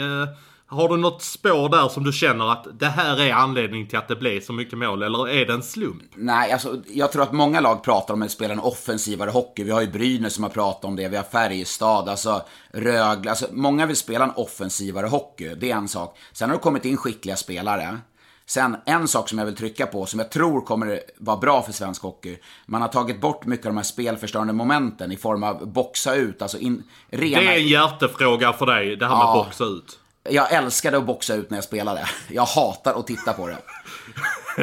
[0.71, 4.09] Har du något spår där som du känner att det här är anledningen till att
[4.09, 5.03] det blev så mycket mål?
[5.03, 6.03] Eller är det en slump?
[6.15, 9.65] Nej, alltså jag tror att många lag pratar om att spela en offensivare hockey.
[9.65, 11.09] Vi har ju Brynäs som har pratat om det.
[11.09, 13.31] Vi har Färjestad, alltså Rögle.
[13.31, 15.55] Alltså, många vill spela en offensivare hockey.
[15.55, 16.19] Det är en sak.
[16.33, 17.99] Sen har det kommit in skickliga spelare.
[18.47, 21.73] Sen en sak som jag vill trycka på, som jag tror kommer vara bra för
[21.73, 22.39] svensk hockey.
[22.67, 26.43] Man har tagit bort mycket av de här spelförstörande momenten i form av boxa ut,
[26.43, 27.41] alltså in, rena...
[27.41, 29.99] Det är en hjärtefråga för dig, det här ja, med boxa ut.
[30.23, 32.09] Jag älskade att boxa ut när jag spelade.
[32.29, 33.59] Jag hatar att titta på det.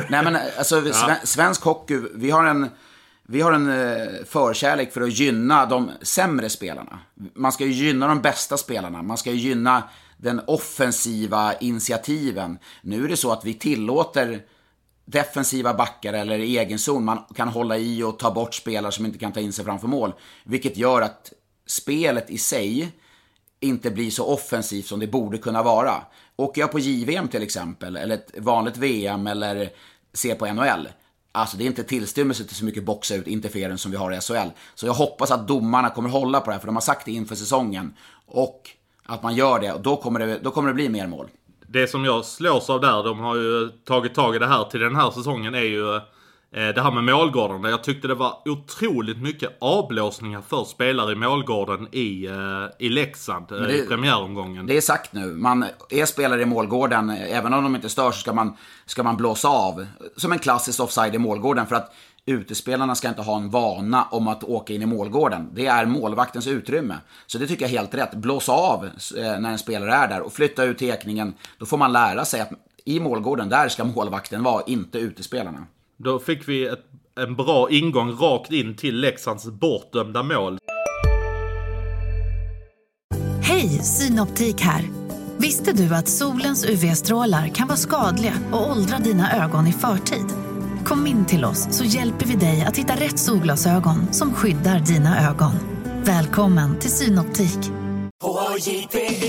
[0.10, 1.16] Nej men alltså, ja.
[1.24, 2.70] svensk hockey, vi har en...
[3.28, 7.00] Vi har en eh, förkärlek för att gynna de sämre spelarna.
[7.34, 9.02] Man ska ju gynna de bästa spelarna.
[9.02, 9.84] Man ska ju gynna
[10.18, 12.58] den offensiva initiativen.
[12.82, 14.42] Nu är det så att vi tillåter
[15.06, 17.06] defensiva backar eller i egen zon.
[17.06, 19.88] Man kan hålla i och ta bort spelare som inte kan ta in sig framför
[19.88, 20.14] mål.
[20.44, 21.34] Vilket gör att
[21.68, 22.92] spelet i sig
[23.60, 25.94] inte blir så offensivt som det borde kunna vara.
[26.36, 29.70] Åker jag på JVM till exempel, eller ett vanligt VM eller
[30.14, 30.88] ser på NHL.
[31.32, 34.22] Alltså det är inte tillstymmelse till så mycket boxa ut interferens som vi har i
[34.22, 34.50] SHL.
[34.76, 37.12] Så jag hoppas att domarna kommer hålla på det här, för de har sagt det
[37.12, 37.94] inför säsongen.
[38.26, 38.70] Och
[39.06, 41.28] att man gör det, och då kommer det, då kommer det bli mer mål.
[41.68, 44.80] det som jag slås av där, de har ju tagit tag i det här till
[44.80, 46.02] den här säsongen, är ju eh,
[46.60, 47.62] det här med målgården.
[47.62, 52.90] Där jag tyckte det var otroligt mycket avblåsningar för spelare i målgården i, eh, i
[52.90, 54.66] Leksand eh, det- i premiäromgången.
[54.68, 55.26] Det är sagt nu.
[55.26, 59.18] Man är spelare i målgården, även om de inte stör så ska man, ska man
[59.18, 59.86] blåsa av.
[60.18, 61.68] Som en klassisk offside i målgården.
[61.68, 61.94] För att
[62.26, 65.50] utespelarna ska inte ha en vana om att åka in i målgården.
[65.54, 66.96] Det är målvaktens utrymme.
[67.28, 68.16] Så det tycker jag är helt rätt.
[68.16, 71.34] Blåsa av eh, när en spelare är där och flytta ut tekningen.
[71.58, 72.50] Då får man lära sig att
[72.86, 75.66] i målgården, där ska målvakten vara, inte utespelarna.
[75.98, 76.86] Då fick vi ett,
[77.20, 80.58] en bra ingång rakt in till Leksands bortdömda mål.
[83.42, 84.84] Hej, Synoptik här.
[85.38, 90.26] Visste du att solens UV-strålar kan vara skadliga och åldra dina ögon i förtid?
[90.86, 95.30] Kom in till oss så hjälper vi dig att hitta rätt solglasögon som skyddar dina
[95.30, 95.54] ögon.
[96.04, 97.85] Välkommen till Synoptik.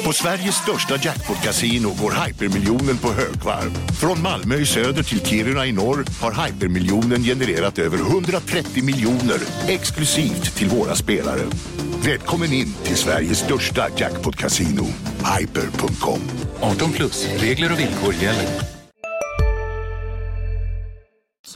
[0.04, 3.70] På Sveriges största jackpot-kasino går hypermiljonen på högvarv.
[4.00, 10.56] Från Malmö i söder till Kiruna i norr har hypermiljonen genererat över 130 miljoner exklusivt
[10.56, 11.42] till våra spelare.
[12.04, 14.86] Välkommen in till Sveriges största jackpot-kasino,
[15.38, 16.20] hyper.com.
[16.60, 18.76] 18 plus, regler och villkor gäller.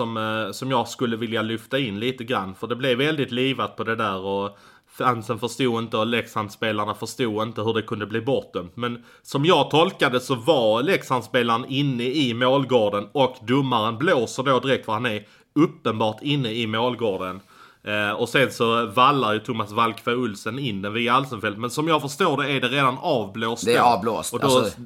[0.00, 2.54] som, eh, som jag skulle vilja lyfta in lite grann.
[2.54, 4.58] För det blev väldigt livat på det där och
[5.04, 8.76] fansen förstod inte och Leksandsspelarna förstod inte hur det kunde bli bortdömt.
[8.76, 14.84] Men som jag tolkade så var Leksandsspelaren inne i målgården och domaren blåser då direkt
[14.84, 17.40] för han är uppenbart inne i målgården.
[17.84, 21.58] Eh, och sen så vallar ju Thomas Valkve Olsen in den via Alsenfelt.
[21.58, 24.34] Men som jag förstår det är det redan avblåst Det är avblåst.
[24.34, 24.80] Och då, Alltså,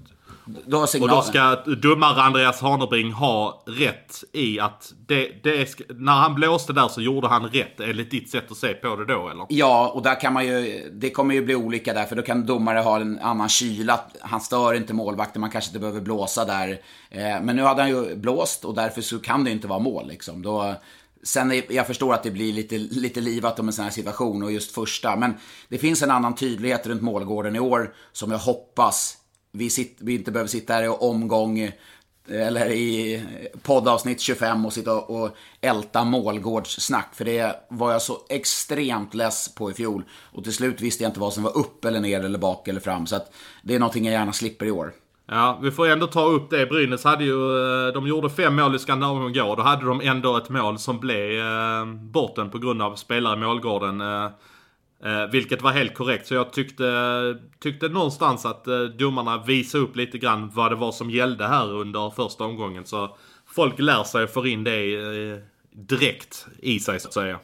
[0.46, 6.12] Då och då ska domare Andreas Hanebring ha rätt i att det, det ska, när
[6.12, 9.28] han blåste där så gjorde han rätt enligt ditt sätt att se på det då
[9.28, 9.46] eller?
[9.48, 12.46] Ja, och där kan man ju, det kommer ju bli olika där, för då kan
[12.46, 14.00] domare ha en annan kyla.
[14.20, 16.80] Han stör inte målvakten, man kanske inte behöver blåsa där.
[17.10, 20.08] Eh, Men nu hade han ju blåst och därför så kan det inte vara mål
[20.08, 20.42] liksom.
[20.42, 20.74] Då,
[21.22, 24.42] sen är, jag förstår att det blir lite, lite livat om en sån här situation
[24.42, 25.16] och just första.
[25.16, 25.34] Men
[25.68, 29.16] det finns en annan tydlighet runt målgården i år som jag hoppas
[29.54, 31.72] vi, sitt, vi inte behöver sitta här i omgång eh,
[32.28, 33.22] eller i
[33.62, 37.14] poddavsnitt 25 och sitta och älta målgårdssnack.
[37.14, 40.04] För det var jag så extremt less på i fjol.
[40.12, 42.80] Och till slut visste jag inte vad som var upp eller ner eller bak eller
[42.80, 43.06] fram.
[43.06, 44.92] Så att det är någonting jag gärna slipper i år.
[45.26, 46.66] Ja, vi får ändå ta upp det.
[46.66, 49.56] Brynäs hade ju, eh, de gjorde fem mål i Skandinavien igår.
[49.56, 53.40] Då hade de ändå ett mål som blev eh, borten på grund av spelare i
[53.40, 54.00] målgården.
[54.00, 54.28] Eh,
[55.04, 56.26] Eh, vilket var helt korrekt.
[56.26, 56.84] Så jag tyckte,
[57.60, 61.72] tyckte någonstans att eh, domarna visade upp lite grann vad det var som gällde här
[61.72, 62.86] under första omgången.
[62.86, 65.38] Så folk lär sig och får in det eh,
[65.88, 67.38] direkt i sig så att säga.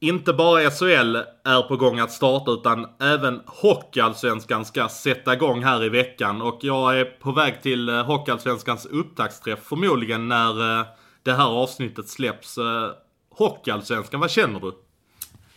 [0.00, 5.84] Inte bara SHL är på gång att starta utan även Hockeyallsvenskan ska sätta igång här
[5.84, 6.42] i veckan.
[6.42, 10.86] Och jag är på väg till eh, Hockeyallsvenskans upptaktsträff förmodligen när eh,
[11.22, 12.58] det här avsnittet släpps.
[12.58, 12.90] Eh,
[13.30, 14.72] Hockeyallsvenskan, vad känner du?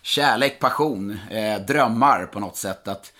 [0.02, 2.88] Kärlek, passion, eh, drömmar på något sätt.
[2.88, 3.14] att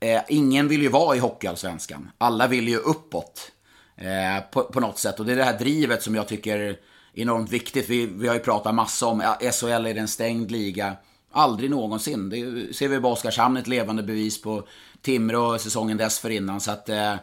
[0.00, 2.10] eh, Ingen vill ju vara i Hockeyallsvenskan.
[2.18, 3.52] Alla vill ju uppåt.
[3.96, 5.20] Eh, på, på något sätt.
[5.20, 6.76] Och det är det här drivet som jag tycker är
[7.14, 7.88] enormt viktigt.
[7.88, 10.96] Vi, vi har ju pratat massa om ja, SHL är en stängd liga.
[11.32, 12.30] Aldrig någonsin.
[12.30, 14.68] Det ser vi på Oskarshamn, ett levande bevis på
[15.02, 16.60] Timrå säsongen dessförinnan.
[16.60, 17.14] Så att, eh,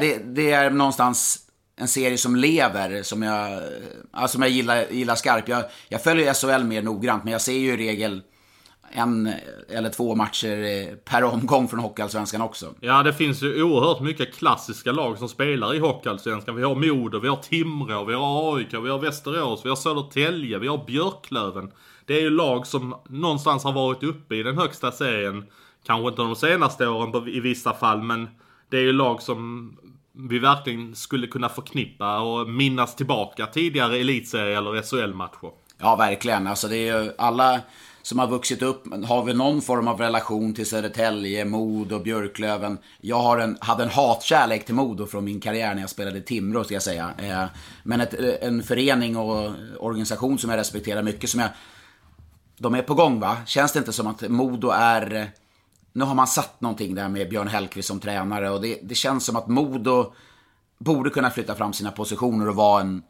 [0.00, 1.47] det, det är någonstans
[1.78, 3.62] en serie som lever, som jag,
[4.12, 5.48] ja, som jag gillar, gillar skarpt.
[5.48, 8.22] Jag, jag följer SHL mer noggrant, men jag ser ju i regel
[8.90, 9.32] en
[9.68, 12.74] eller två matcher eh, per omgång från Hockeyallsvenskan också.
[12.80, 16.56] Ja, det finns ju oerhört mycket klassiska lag som spelar i Hockeyallsvenskan.
[16.56, 20.58] Vi har Modo, vi har Timrå, vi har AIK, vi har Västerås, vi har Södertälje,
[20.58, 21.70] vi har Björklöven.
[22.06, 25.44] Det är ju lag som någonstans har varit uppe i den högsta serien.
[25.86, 28.28] Kanske inte de senaste åren i vissa fall, men
[28.70, 29.72] det är ju lag som
[30.18, 35.50] vi verkligen skulle kunna förknippa och minnas tillbaka tidigare elitserie eller SHL-matcher.
[35.80, 36.46] Ja, verkligen.
[36.46, 37.60] Alltså det är ju alla
[38.02, 42.78] som har vuxit upp har väl någon form av relation till Södertälje, Modo, Björklöven.
[43.00, 46.22] Jag har en, hade en hatkärlek till Modo från min karriär när jag spelade i
[46.22, 47.10] Timrå, ska jag säga.
[47.18, 47.44] Eh,
[47.82, 51.50] men ett, en förening och organisation som jag respekterar mycket, som jag...
[52.58, 53.36] De är på gång, va?
[53.46, 55.30] Känns det inte som att Modo är...
[55.98, 59.26] Nu har man satt någonting där med Björn Hellkvist som tränare och det, det känns
[59.26, 60.12] som att Modo
[60.78, 63.02] borde kunna flytta fram sina positioner och vara en...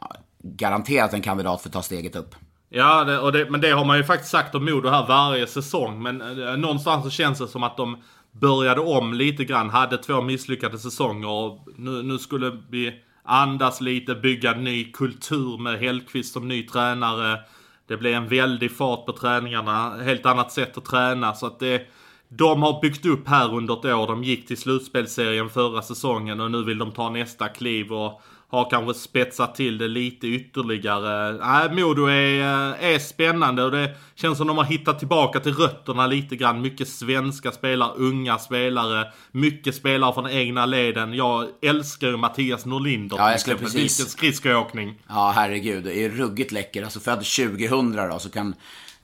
[0.00, 2.34] Ja, garanterat en kandidat för att ta steget upp.
[2.68, 5.46] Ja, det, och det, men det har man ju faktiskt sagt om Modo här varje
[5.46, 6.02] säsong.
[6.02, 7.96] Men eh, någonstans så känns det som att de
[8.32, 9.70] började om lite grann.
[9.70, 11.28] Hade två misslyckade säsonger.
[11.28, 17.40] Och nu, nu skulle vi andas lite, bygga ny kultur med Hellkvist som ny tränare.
[17.88, 19.96] Det blev en väldig fart på träningarna.
[20.02, 21.34] Helt annat sätt att träna.
[21.34, 21.86] Så att det,
[22.28, 24.06] de har byggt upp här under ett år.
[24.06, 28.70] De gick till slutspelsserien förra säsongen och nu vill de ta nästa kliv och har
[28.70, 31.32] kanske spetsat till det lite ytterligare.
[31.32, 35.54] Nej, Modo är, eh, är spännande och det känns som de har hittat tillbaka till
[35.54, 36.60] rötterna lite grann.
[36.60, 41.14] Mycket svenska spelare, unga spelare, mycket spelare från egna leden.
[41.14, 43.16] Jag älskar ju Mattias Norlinder.
[43.16, 43.98] Ja, jag skulle precis...
[43.98, 45.02] Vilken skridskoåkning.
[45.08, 45.84] Ja, herregud.
[45.84, 46.82] Det är ruggigt läcker.
[46.82, 48.54] Alltså född 2000 då, så kan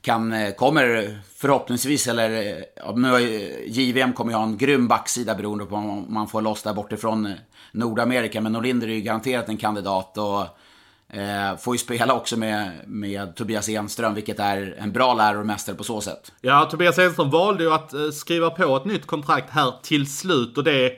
[0.04, 2.28] kan, eh, kommer förhoppningsvis, eller
[2.96, 6.42] nu har eh, JVM kommer ju ha en grym backsida beroende på om man får
[6.42, 7.32] loss där bortifrån eh,
[7.72, 8.40] Nordamerika.
[8.40, 10.40] Men Norlinder är ju garanterat en kandidat och
[11.18, 15.84] eh, får ju spela också med, med Tobias Enström, vilket är en bra läromästare på
[15.84, 16.32] så sätt.
[16.40, 20.64] Ja, Tobias Enström valde ju att skriva på ett nytt kontrakt här till slut och
[20.64, 20.92] det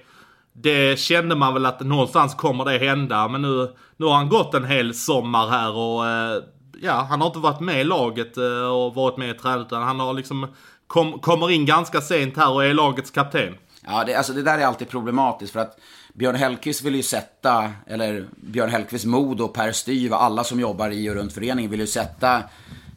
[0.63, 3.29] det kände man väl att någonstans kommer det hända.
[3.29, 6.43] Men nu, nu har han gått en hel sommar här och eh,
[6.83, 9.83] ja, han har inte varit med i laget eh, och varit med i tränet, utan
[9.83, 10.47] han har liksom
[10.87, 13.55] kom, kommer in ganska sent här och är lagets kapten.
[13.87, 15.79] Ja, det, alltså det där är alltid problematiskt för att
[16.15, 20.61] Björn Hellkvist vill ju sätta, eller Björn Hellkvist Mod och Per Styv och alla som
[20.61, 22.43] jobbar i och runt föreningen vill ju sätta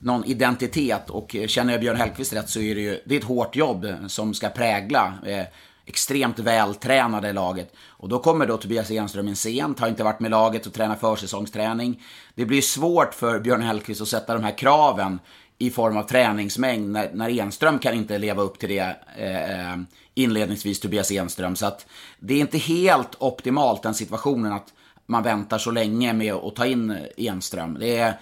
[0.01, 3.25] någon identitet och känner jag Björn Hellkvist rätt så är det ju det är ett
[3.25, 5.45] hårt jobb som ska prägla eh,
[5.89, 7.73] extremt vältränade laget.
[7.87, 10.99] Och då kommer då Tobias Enström in sent, har inte varit med laget och tränat
[10.99, 12.03] försäsongsträning.
[12.35, 15.19] Det blir svårt för Björn Hellkvist att sätta de här kraven
[15.57, 19.77] i form av träningsmängd när, när Enström kan inte leva upp till det eh,
[20.13, 21.55] inledningsvis, Tobias Enström.
[21.55, 21.85] Så att
[22.19, 24.73] det är inte helt optimalt den situationen att
[25.05, 27.77] man väntar så länge med att ta in Enström.
[27.79, 28.19] Det är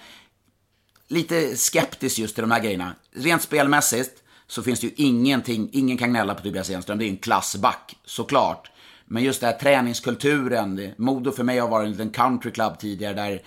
[1.08, 2.92] lite skeptiskt just till de här grejerna.
[3.12, 6.98] Rent spelmässigt så finns det ju ingenting, ingen kan gnälla på Tobias Enström.
[6.98, 8.70] Det är ju en klassback, såklart.
[9.06, 10.92] Men just den här träningskulturen.
[10.96, 13.42] Modo för mig har varit en liten countryclub tidigare där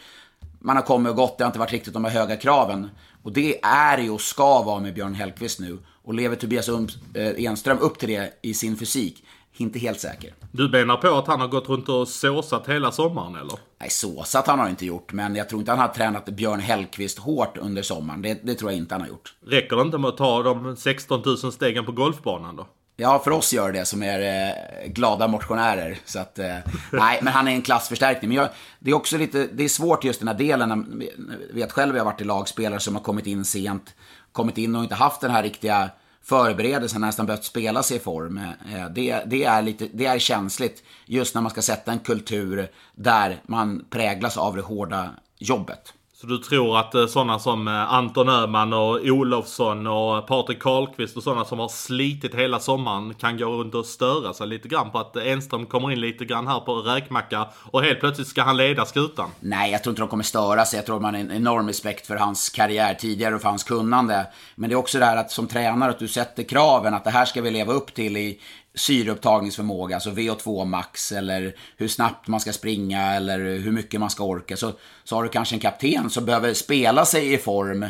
[0.60, 2.90] man har kommit och gått, det har inte varit riktigt de här höga kraven.
[3.24, 5.78] Och det är ju och ska vara med Björn Hellkvist nu.
[6.04, 9.24] Och lever Tobias eh, Enström upp till det i sin fysik?
[9.58, 10.34] Inte helt säker.
[10.52, 13.60] Du menar på att han har gått runt och såsat hela sommaren eller?
[13.80, 15.14] Nej, såsat han har inte gjort.
[15.14, 18.22] Men jag tror inte han har tränat Björn Hellkvist hårt under sommaren.
[18.22, 19.34] Det, det tror jag inte han har gjort.
[19.48, 22.68] Räcker det inte med att ta de 16 000 stegen på golfbanan då?
[22.98, 25.98] Ja, för oss gör det som är eh, glada motionärer.
[26.06, 26.56] Så att, eh,
[26.92, 28.30] nej, men han är en klassförstärkning.
[28.30, 28.50] Men jag,
[28.80, 31.04] det är också lite, det är svårt just den här delen.
[31.50, 33.96] Jag vet själv, jag har varit i lagspelare som har kommit in sent.
[34.32, 35.90] Kommit in och inte haft den här riktiga
[36.24, 38.38] förberedelserna nästan behövt spela sig i form.
[38.38, 42.72] Eh, det, det, är lite, det är känsligt just när man ska sätta en kultur
[42.96, 45.94] där man präglas av det hårda jobbet.
[46.22, 51.18] Så du tror att eh, sådana som eh, Anton Öhman och Olofsson och Patrik Karlqvist
[51.18, 54.92] och sådana som har slitit hela sommaren kan gå runt och störa sig lite grann
[54.92, 58.58] på att Enström kommer in lite grann här på räkmacka och helt plötsligt ska han
[58.58, 59.30] leda skutan?
[59.40, 60.78] Nej, jag tror inte de kommer störa sig.
[60.78, 64.28] Jag tror man har en enorm respekt för hans karriär tidigare och för hans kunnande.
[64.56, 67.12] Men det är också det här att som tränare att du sätter kraven att det
[67.12, 68.40] här ska vi leva upp till i
[68.76, 74.24] syreupptagningsförmåga, alltså VO2 max eller hur snabbt man ska springa eller hur mycket man ska
[74.24, 74.58] orka.
[74.58, 74.72] Så,
[75.04, 77.84] så har du kanske en kapten som behöver spela sig i form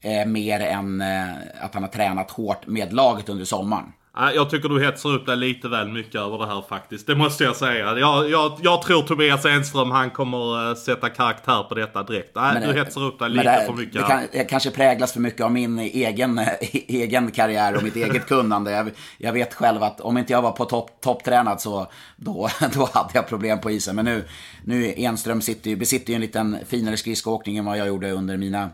[0.00, 1.28] eh, mer än eh,
[1.60, 3.92] att han har tränat hårt med laget under sommaren.
[4.34, 7.06] Jag tycker du hetsar upp dig lite väl mycket över det här faktiskt.
[7.06, 7.98] Det måste jag säga.
[7.98, 12.30] Jag, jag, jag tror Tobias Enström, han kommer eh, sätta karaktär på detta direkt.
[12.34, 13.94] Nej, men, du hetsar upp dig lite det, för mycket.
[13.94, 16.38] Det, kan, det kanske präglas för mycket av min egen,
[16.88, 18.70] egen karriär och mitt eget kunnande.
[18.70, 22.88] Jag, jag, vet själv att om inte jag var på topp, topptränad så då, då
[22.92, 23.96] hade jag problem på isen.
[23.96, 24.24] Men nu,
[24.64, 28.70] nu Enström sitter, besitter ju en liten finare skridskoåkning än vad jag gjorde under mina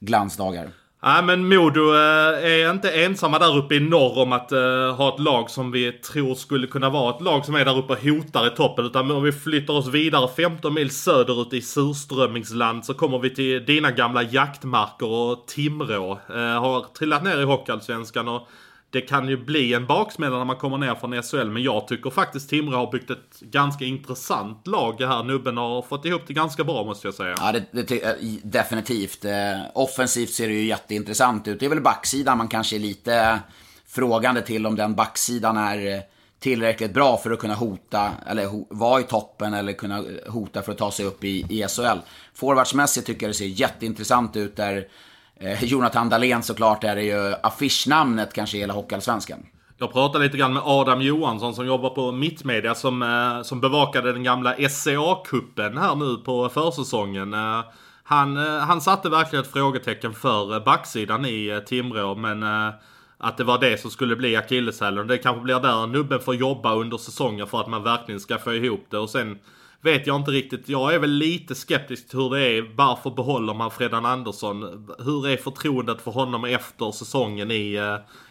[0.00, 0.70] glansdagar.
[1.02, 5.14] Nej men Modo eh, är inte ensamma där uppe i norr om att eh, ha
[5.14, 8.02] ett lag som vi tror skulle kunna vara ett lag som är där uppe och
[8.02, 8.86] hotar i toppen.
[8.86, 13.64] Utan om vi flyttar oss vidare 15 mil söderut i surströmmingsland så kommer vi till
[13.64, 16.12] dina gamla jaktmarker och Timrå.
[16.12, 18.48] Eh, har trillat ner i Hockeyallsvenskan och
[18.96, 21.50] det kan ju bli en baksmälla när man kommer ner från SHL.
[21.50, 25.22] Men jag tycker faktiskt Timrå har byggt ett ganska intressant lag här.
[25.22, 27.34] Nubben har fått ihop det ganska bra måste jag säga.
[27.38, 29.24] Ja, det, det, eh, definitivt.
[29.24, 29.32] Eh,
[29.74, 31.60] offensivt ser det ju jätteintressant ut.
[31.60, 33.36] Det är väl backsidan man kanske är lite eh,
[33.86, 36.02] frågande till om den backsidan är
[36.38, 40.72] tillräckligt bra för att kunna hota, eller ho, vara i toppen eller kunna hota för
[40.72, 41.98] att ta sig upp i, i SHL.
[42.34, 44.88] Forwardsmässigt tycker jag det ser jätteintressant ut där
[45.40, 49.46] Eh, Jonathan Dahlén såklart är det ju affischnamnet kanske i hela Hockeyallsvenskan.
[49.78, 54.12] Jag pratade lite grann med Adam Johansson som jobbar på Mittmedia som, eh, som bevakade
[54.12, 57.34] den gamla SCA-kuppen här nu på försäsongen.
[57.34, 57.60] Eh,
[58.08, 62.42] han, eh, han satte verkligen ett frågetecken för eh, backsidan i eh, Timrå men
[63.18, 65.06] att det var det som skulle bli akilleshälen.
[65.06, 68.54] Det kanske blir där nubben får jobba under säsongen för att man verkligen ska få
[68.54, 69.38] ihop det och sen
[69.86, 70.68] vet jag inte riktigt.
[70.68, 72.70] Jag är väl lite skeptisk till hur det är.
[72.74, 74.88] Varför behåller man Fredan Andersson?
[74.98, 77.74] Hur är förtroendet för honom efter säsongen i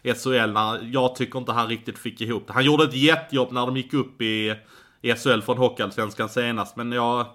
[0.03, 0.51] eh, SHL?
[0.51, 2.53] När jag tycker inte han riktigt fick ihop det.
[2.53, 4.55] Han gjorde ett jättejobb när de gick upp i,
[5.01, 6.75] i SHL från Hockeyallsvenskan senast.
[6.75, 7.25] Men jag,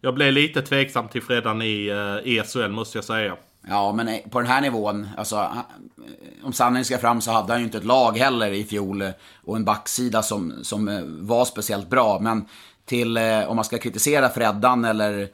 [0.00, 3.36] jag blev lite tveksam till Fredan i, eh, i SHL måste jag säga.
[3.68, 5.58] Ja, men eh, på den här nivån, alltså, eh,
[6.42, 9.10] om sanningen ska fram så hade han ju inte ett lag heller i fjol eh,
[9.44, 12.18] och en backsida som, som var speciellt bra.
[12.20, 12.44] Men
[12.90, 15.28] till, eh, om man ska kritisera Freddan eller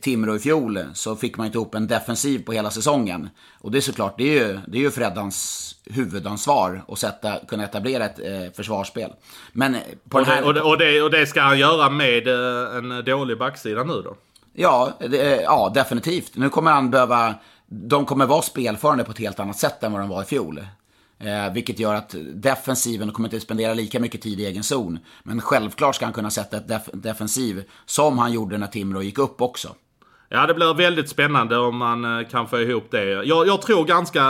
[0.00, 3.28] Timrå i fjol, så fick man inte ihop en defensiv på hela säsongen.
[3.60, 7.64] Och det är såklart, det är ju, det är ju Freddans huvudansvar att sätta, kunna
[7.64, 9.12] etablera ett eh, försvarsspel.
[9.52, 9.76] Men
[10.08, 10.44] på och, det, här...
[10.44, 14.02] och, det, och, det, och det ska han göra med eh, en dålig backsida nu
[14.02, 14.16] då?
[14.52, 16.36] Ja, det, ja, definitivt.
[16.36, 17.34] Nu kommer han behöva...
[17.66, 20.60] De kommer vara spelförande på ett helt annat sätt än vad de var i fjol.
[21.18, 24.98] Eh, vilket gör att defensiven kommer inte spendera lika mycket tid i egen zon.
[25.22, 29.18] Men självklart ska han kunna sätta ett def defensiv som han gjorde när Timrå gick
[29.18, 29.74] upp också.
[30.28, 33.04] Ja, det blir väldigt spännande om man eh, kan få ihop det.
[33.04, 34.20] Jag, jag tror ganska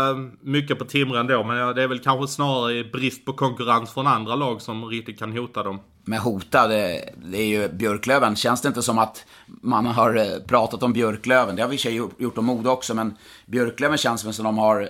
[0.41, 4.34] mycket på Timrå ändå, men det är väl kanske snarare brist på konkurrens från andra
[4.34, 5.80] lag som riktigt kan hota dem.
[6.05, 8.37] Men hota, det, det är ju Björklöven.
[8.37, 11.57] Känns det inte som att man har eh, pratat om Björklöven?
[11.57, 13.16] Det har vi i gjort om Modo också, men
[13.47, 14.89] Björklöven känns som att de har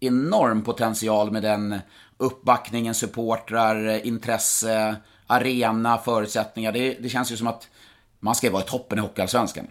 [0.00, 1.78] enorm potential med den
[2.18, 4.96] uppbackningen, supportrar, intresse,
[5.26, 6.72] arena, förutsättningar.
[6.72, 7.68] Det, det känns ju som att
[8.20, 9.66] man ska vara i toppen i Hockeyallsvenskan.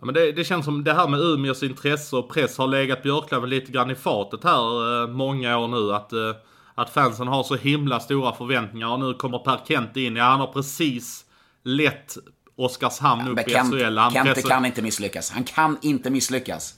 [0.00, 3.02] Ja, men det, det, känns som det här med Umeås intresse och press har legat
[3.02, 5.94] Björklöven lite grann i fatet här eh, många år nu.
[5.94, 6.36] Att, eh,
[6.74, 10.16] att fansen har så himla stora förväntningar och nu kommer Per Kent in.
[10.16, 11.24] Ja, han har precis
[11.64, 12.16] lett
[12.56, 13.98] Oskarshamn ja, upp Kent, i SHL.
[13.98, 14.48] Han Kent pressar...
[14.48, 15.30] kan inte misslyckas.
[15.30, 16.74] Han kan inte misslyckas.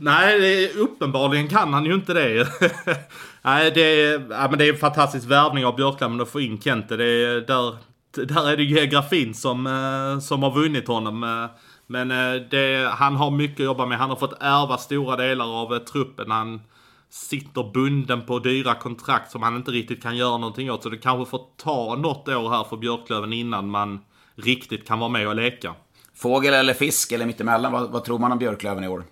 [0.00, 2.48] Nej, uppenbarligen kan han ju inte det.
[3.42, 6.60] Nej, det är, ja, men det är en fantastisk värvning av Björklund att få in
[6.60, 6.96] Kente.
[6.96, 7.76] Det är, där,
[8.26, 11.24] där är det geografin som, eh, som har vunnit honom.
[11.24, 11.46] Eh,
[11.86, 13.98] men eh, det, han har mycket att jobba med.
[13.98, 16.30] Han har fått ärva stora delar av truppen.
[16.30, 16.60] Han
[17.10, 20.82] sitter bunden på dyra kontrakt som han inte riktigt kan göra någonting åt.
[20.82, 24.00] Så det kanske får ta något år här för Björklöven innan man
[24.34, 25.74] riktigt kan vara med och leka.
[26.14, 27.72] Fågel eller fisk eller mittemellan?
[27.72, 29.04] Vad, vad tror man om Björklöven i år?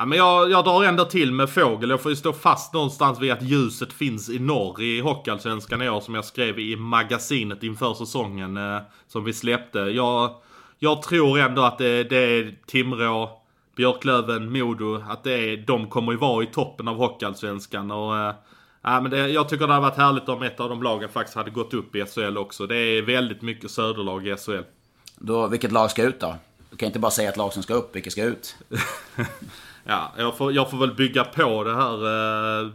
[0.00, 1.90] Ja, men jag, jag drar ändå till med fågel.
[1.90, 5.88] Jag får ju stå fast någonstans vid att ljuset finns i norr i Hockeyallsvenskan i
[5.88, 8.78] år som jag skrev i magasinet inför säsongen eh,
[9.08, 9.78] som vi släppte.
[9.78, 10.34] Jag,
[10.78, 13.30] jag tror ändå att det, det är Timrå,
[13.76, 15.02] Björklöven, Modo.
[15.08, 17.90] Att det är, de kommer ju vara i toppen av Hockeyallsvenskan.
[17.90, 18.34] Och, eh,
[18.82, 21.36] ja, men det, jag tycker det hade varit härligt om ett av de lagen faktiskt
[21.36, 22.66] hade gått upp i SHL också.
[22.66, 24.62] Det är väldigt mycket söderlag i SHL.
[25.16, 26.36] Då, vilket lag ska ut då?
[26.78, 28.56] Kan inte bara säga ett lag som ska upp, vilket ska ut?
[29.90, 32.68] Ja, jag får, jag får väl bygga på det här eh,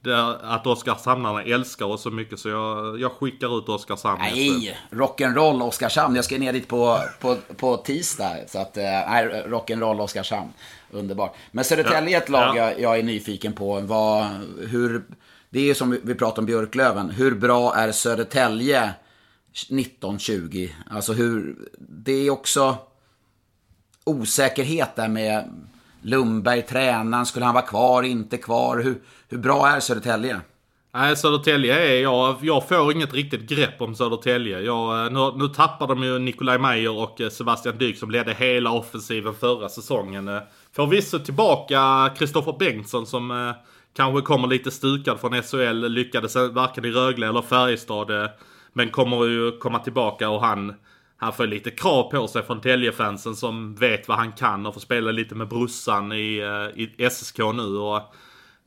[0.00, 4.20] det, att Oskarshamnarna älskar oss så mycket så jag, jag skickar ut Oskarshamn.
[4.20, 6.16] Nej, rock'n'roll Oskarshamn.
[6.16, 8.36] Jag ska ner dit på, på, på tisdag.
[8.48, 10.52] Så att, eh, nej, rock'n'roll Oskarshamn.
[10.90, 11.36] Underbart.
[11.50, 12.70] Men Södertälje är ett lag ja.
[12.70, 13.80] jag, jag, är nyfiken på.
[13.80, 14.26] Vad,
[14.68, 15.02] hur,
[15.50, 17.10] det är ju som vi pratade om Björklöven.
[17.10, 18.90] Hur bra är Södertälje
[19.52, 20.68] 1920?
[20.90, 22.76] Alltså hur, det är också
[24.04, 25.44] osäkerhet där med
[26.02, 28.78] Lundberg, tränaren, skulle han vara kvar, inte kvar?
[28.78, 30.40] Hur, hur bra är Södertälje?
[30.94, 32.36] Nej, Södertälje är jag.
[32.42, 34.60] Jag får inget riktigt grepp om Södertälje.
[34.60, 38.34] Jag, eh, nu, nu tappar de ju Nikolaj Meyer och eh, Sebastian Dyk som ledde
[38.34, 40.28] hela offensiven förra säsongen.
[40.28, 40.40] Eh,
[40.72, 43.54] får visst tillbaka Kristoffer Bengtsson som eh,
[43.96, 45.88] kanske kommer lite stukad från SHL.
[45.88, 48.10] Lyckades varken i Rögle eller Färjestad.
[48.10, 48.30] Eh,
[48.72, 50.74] men kommer ju komma tillbaka och han
[51.20, 54.80] han får lite krav på sig från Täljefansen som vet vad han kan och får
[54.80, 57.76] spela lite med brussan i, eh, i SSK nu.
[57.76, 58.14] Och,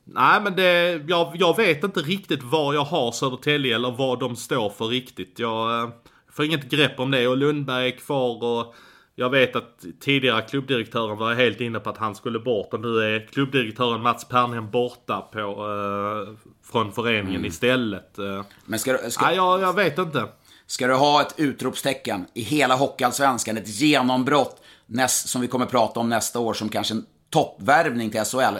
[0.04, 4.36] nej men det, jag, jag vet inte riktigt var jag har Södertälje eller vad de
[4.36, 5.38] står för riktigt.
[5.38, 5.88] Jag eh,
[6.32, 8.74] får inget grepp om det och Lundberg är kvar och
[9.14, 12.98] jag vet att tidigare klubbdirektören var helt inne på att han skulle bort och nu
[12.98, 17.44] är klubbdirektören Mats Pernhem borta på, eh, från föreningen mm.
[17.44, 18.18] istället.
[18.64, 19.26] Men ska, ska...
[19.26, 20.28] Nej, jag, jag vet inte.
[20.66, 26.00] Ska du ha ett utropstecken i hela Hockeyallsvenskan, ett genombrott näst, som vi kommer prata
[26.00, 28.58] om nästa år som kanske en toppvärvning till SHL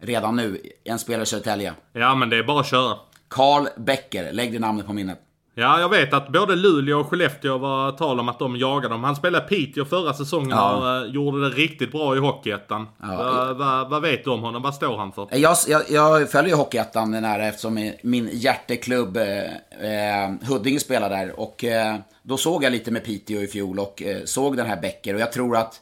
[0.00, 1.74] redan nu, en spelare i Södertälje.
[1.92, 2.98] Ja, men det är bara att köra.
[3.28, 5.20] Karl Becker, lägg det namnet på minnet.
[5.56, 9.04] Ja, jag vet att både Luleå och Skellefteå var tal om att de jagade dem.
[9.04, 10.74] Han spelade Piteå förra säsongen ja.
[10.74, 12.88] och uh, gjorde det riktigt bra i Hockeyettan.
[13.02, 13.16] Ja.
[13.16, 14.62] Vad va, va vet du om honom?
[14.62, 15.28] Vad står han för?
[15.32, 21.40] Jag, jag, jag följer ju Hockeyettan nära eftersom min hjärteklubb eh, eh, Huddinge spelar där.
[21.40, 24.80] Och eh, då såg jag lite med Piteå i fjol och eh, såg den här
[24.80, 25.14] Becker.
[25.14, 25.80] Och jag tror att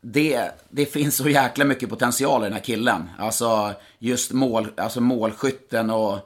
[0.00, 3.10] det, det finns så jäkla mycket potential i den här killen.
[3.18, 6.18] Alltså just mål, alltså målskytten och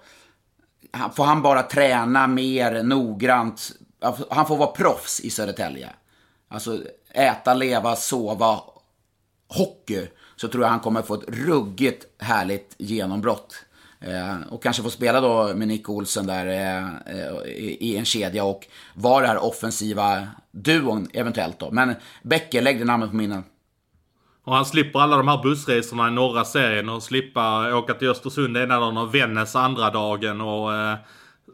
[1.15, 3.73] får han bara träna mer noggrant,
[4.31, 5.91] han får vara proffs i Södertälje.
[6.49, 6.79] Alltså
[7.15, 8.61] äta, leva, sova,
[9.49, 10.07] hockey.
[10.37, 13.65] Så tror jag han kommer få ett ruggigt härligt genombrott.
[14.01, 16.85] Eh, och kanske få spela då med Nick Olsen där eh,
[17.17, 21.71] eh i, i en kedja och vara den här offensiva duon eventuellt då.
[21.71, 23.45] Men Bäcke, lägg det namnet på minnen.
[24.45, 28.57] Och han slipper alla de här bussresorna i norra serien och slippa åka till Östersund
[28.57, 30.97] ena dagen och Vännäs andra dagen och eh,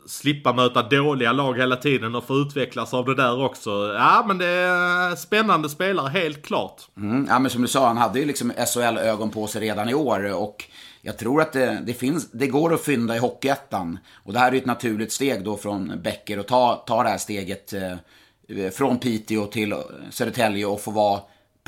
[0.06, 3.70] slippa möta dåliga lag hela tiden och få utvecklas av det där också.
[3.94, 6.82] Ja, men det är spännande spelare, helt klart.
[6.96, 9.94] Mm, ja, men som du sa, han hade ju liksom SHL-ögon på sig redan i
[9.94, 10.64] år och
[11.02, 13.98] jag tror att det, det, finns, det går att fynda i Hockeyettan.
[14.14, 17.18] Och det här är ett naturligt steg då från Becker att ta, ta det här
[17.18, 19.74] steget eh, från Piteå till
[20.10, 21.20] Södertälje och få vara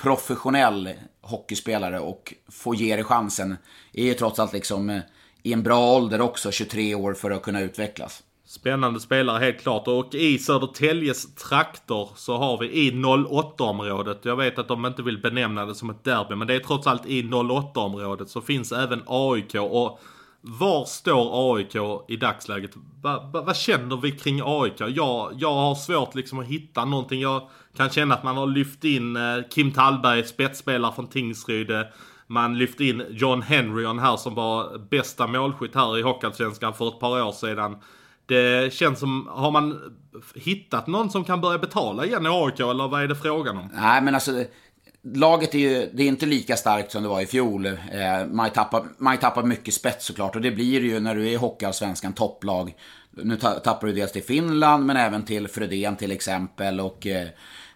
[0.03, 0.91] professionell
[1.21, 3.57] hockeyspelare och få ge det chansen.
[3.93, 5.01] Är ju trots allt liksom eh,
[5.43, 8.23] i en bra ålder också, 23 år, för att kunna utvecklas.
[8.47, 9.89] Spännande spelare helt klart.
[9.89, 14.19] Och i Södertäljes trakter så har vi i 08-området.
[14.23, 16.35] Jag vet att de inte vill benämna det som ett derby.
[16.35, 19.55] Men det är trots allt i 08-området så finns även AIK.
[19.55, 20.01] Och
[20.45, 21.77] var står AIK
[22.09, 22.71] i dagsläget?
[23.03, 24.81] Va, va, vad känner vi kring AIK?
[24.81, 27.21] Jag, jag har svårt liksom att hitta någonting.
[27.21, 31.71] Jag kan känna att man har lyft in eh, Kim Tallberg, spetsspelare från Tingsryd.
[32.27, 37.01] Man lyfte in John Henryon här som var bästa målskytt här i Hockeyallsvenskan för ett
[37.01, 37.77] par år sedan.
[38.27, 39.95] Det känns som, har man
[40.35, 43.69] hittat någon som kan börja betala igen i AIK eller vad är det frågan om?
[43.73, 44.45] Nej men alltså,
[45.05, 47.67] laget är ju det är inte lika starkt som det var i fjol.
[47.67, 47.73] Eh,
[48.31, 51.31] man, tappar, man tappar mycket spets såklart och det blir det ju när du är
[51.31, 52.75] i Hockeyallsvenskan topplag.
[53.11, 57.29] Nu tappar du dels till Finland men även till Frödén till exempel och eh,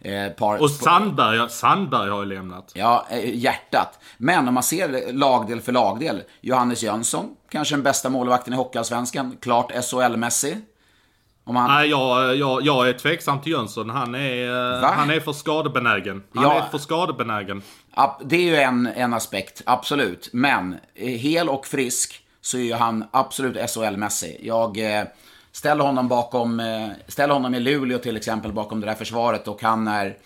[0.06, 2.72] Eh, par, och Sandberg, Sandberg har ju lämnat.
[2.74, 3.98] Ja, eh, hjärtat.
[4.16, 6.22] Men om man ser lagdel för lagdel.
[6.40, 9.36] Johannes Jönsson, kanske den bästa målvakten i Hockeyallsvenskan.
[9.40, 10.56] Klart SHL-mässig.
[11.46, 11.70] Han...
[11.70, 13.90] Nej, jag, jag, jag är tveksam till Jönsson.
[13.90, 16.22] Han är, eh, han är för skadebenägen.
[16.34, 17.62] Han ja, är för skadebenägen.
[18.24, 20.30] Det är ju en, en aspekt, absolut.
[20.32, 24.38] Men hel och frisk så är ju han absolut SHL-mässig.
[24.42, 24.78] Jag...
[25.56, 29.62] Ställ honom bakom, eh, ställ honom i Luleå till exempel bakom det där försvaret och
[29.62, 30.16] han är,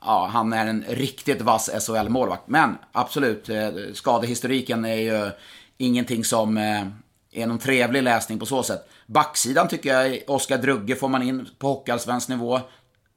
[0.00, 2.42] ja, han är en riktigt vass SHL-målvakt.
[2.46, 5.30] Men absolut, eh, skadehistoriken är ju
[5.78, 6.86] ingenting som eh,
[7.32, 8.88] är någon trevlig läsning på så sätt.
[9.06, 12.60] Backsidan tycker jag, Oskar Drugge får man in på hockeyallsvensk nivå.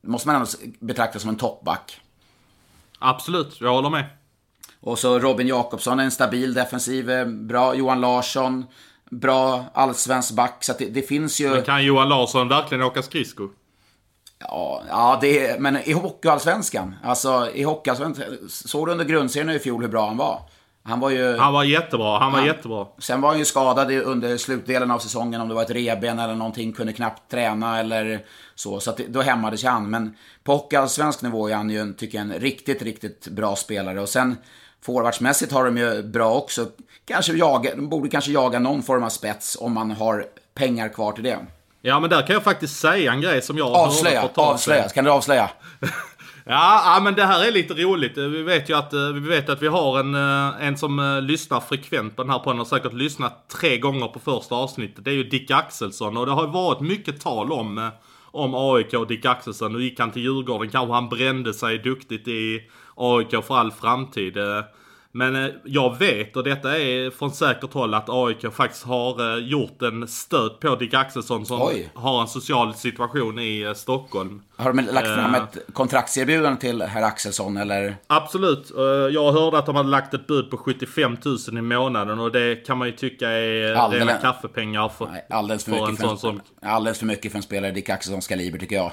[0.02, 0.48] måste man ändå
[0.80, 2.02] betrakta som en toppback.
[3.00, 4.06] Absolut, jag håller med.
[4.82, 7.76] Och så Robin Jakobsson, en stabil defensiv, bra.
[7.76, 8.66] Johan Larsson,
[9.12, 10.64] bra allsvensk back.
[10.64, 11.50] Så det, det, finns ju...
[11.50, 13.50] Men kan Johan Larsson verkligen åka skridskor?
[14.40, 16.96] Ja, ja det är, men i Hockeyallsvenskan.
[17.04, 18.26] Alltså i Hockeyallsvenskan.
[18.50, 20.42] Såg du under grundserien i fjol hur bra han var?
[20.88, 21.38] Han var ju...
[21.38, 22.88] Han var jättebra, han var han, jättebra.
[22.98, 26.36] Sen var han ju skadad under slutdelen av säsongen, om det var ett reben eller
[26.36, 28.20] någonting, kunde knappt träna eller
[28.56, 28.80] så.
[28.80, 29.90] Så att då hämmades han.
[29.90, 34.02] Men på hockeyallsvensk nivå är han ju, tycker jag, en riktigt, riktigt bra spelare.
[34.02, 34.38] Och sen
[34.82, 36.66] Forwardsmässigt har de ju bra också.
[37.06, 41.12] Kanske jaga, de borde kanske jaga någon form av spets om man har pengar kvar
[41.12, 41.38] till det.
[41.82, 45.12] Ja, men där kan jag faktiskt säga en grej som jag avslöja, Avslöja, kan du
[45.12, 45.50] avslöja?
[46.48, 48.18] ja, ja, men det här är lite roligt.
[48.18, 51.20] Eh, vi vet ju att eh, vi, vet att vi har en, eh, en som
[51.24, 55.06] lyssnar frekvent på den här podden och säkert lyssnat tre gånger på första avsnittet.
[55.06, 57.92] Det är ju Dick Axelsson och det har varit mycket tal om
[58.32, 59.74] om AIK och Dick Axelsson.
[59.74, 62.62] Nu gick han till Djurgården, kanske han brände sig duktigt i
[62.96, 64.38] AIK för all framtid.
[65.18, 69.44] Men eh, jag vet, och detta är från säkert håll, att AIK faktiskt har eh,
[69.44, 71.90] gjort en stöt på Dick Axelsson som Oj.
[71.94, 74.42] har en social situation i eh, Stockholm.
[74.56, 77.96] Har de lagt fram ett kontraktserbjudande till herr Axelsson eller?
[78.08, 78.72] Absolut.
[79.12, 82.56] Jag hörde att de hade lagt ett bud på 75 000 i månaden och det
[82.66, 86.18] kan man ju tycka är alldeles, rena kaffepengar för, nej, alldeles för, för en sån
[86.18, 86.42] som...
[86.62, 88.92] Alldeles för mycket för en spelare i Dick Axelssons kaliber tycker jag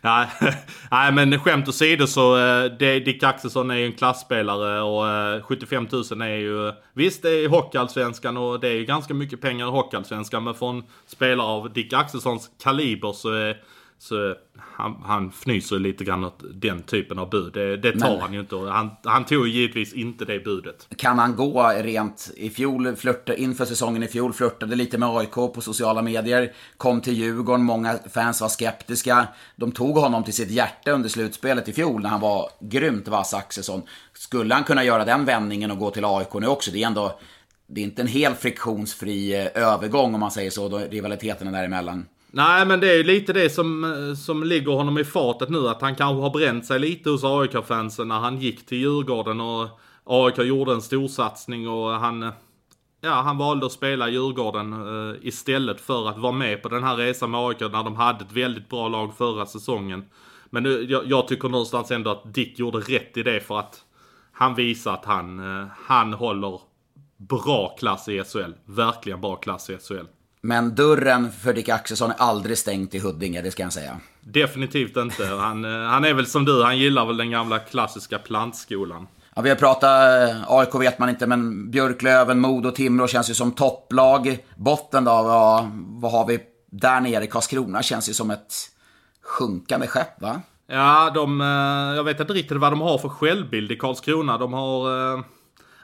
[0.00, 0.26] nej,
[0.90, 2.64] nej, men skämt åsido så eh,
[3.04, 6.72] Dick Axelsson är ju en klassspelare och eh, 75 000 är ju...
[6.92, 10.44] Visst, det är Hockeyallsvenskan och det är ju ganska mycket pengar i Hockeyallsvenskan.
[10.44, 13.56] Men från spelare av Dick Axelssons kaliber så är
[13.98, 17.52] så han, han fnyser lite grann åt den typen av bud.
[17.52, 18.56] Det, det tar Men, han ju inte.
[18.56, 20.88] Han, han tog givetvis inte det budet.
[20.96, 25.34] Kan han gå rent i fjol, flörta, inför säsongen i fjol, flörtade lite med AIK
[25.34, 26.52] på sociala medier.
[26.76, 29.28] Kom till Djurgården, många fans var skeptiska.
[29.56, 33.34] De tog honom till sitt hjärta under slutspelet i fjol när han var grymt vass
[33.34, 33.82] Axelsson.
[34.12, 36.70] Skulle han kunna göra den vändningen och gå till AIK nu också?
[36.70, 37.18] Det är ändå
[37.68, 41.52] det är inte en helt friktionsfri eh, övergång om man säger så, då rivaliteten är
[41.52, 42.06] däremellan.
[42.36, 45.68] Nej, men det är ju lite det som, eh, som ligger honom i fatet nu.
[45.68, 49.68] Att han kanske har bränt sig lite hos AIK-fansen när han gick till Djurgården och
[50.04, 52.22] AIK gjorde en storsatsning och han...
[52.22, 52.32] Eh,
[53.00, 56.84] ja, han valde att spela i Djurgården eh, istället för att vara med på den
[56.84, 60.04] här resan med AIK när de hade ett väldigt bra lag förra säsongen.
[60.50, 63.84] Men nu, jag, jag tycker någonstans ändå att Dick gjorde rätt i det för att
[64.32, 66.60] han visar att han, eh, han håller
[67.16, 68.52] bra klass i SHL.
[68.64, 70.06] Verkligen bra klass i SHL.
[70.40, 74.00] Men dörren för Dick Axelsson är aldrig stängt i Huddinge, det ska jag säga.
[74.20, 75.26] Definitivt inte.
[75.26, 79.06] Han, eh, han är väl som du, han gillar väl den gamla klassiska plantskolan.
[79.34, 83.34] Ja, vi har pratat, eh, AIK vet man inte, men Björklöven, Modo, Timrå känns ju
[83.34, 84.38] som topplag.
[84.56, 87.26] Botten då, vad, vad har vi där nere?
[87.26, 88.54] Karlskrona känns ju som ett
[89.22, 90.40] sjunkande skepp, va?
[90.66, 94.38] Ja, de, eh, jag vet inte riktigt vad de har för självbild i Karlskrona.
[94.38, 95.18] De har...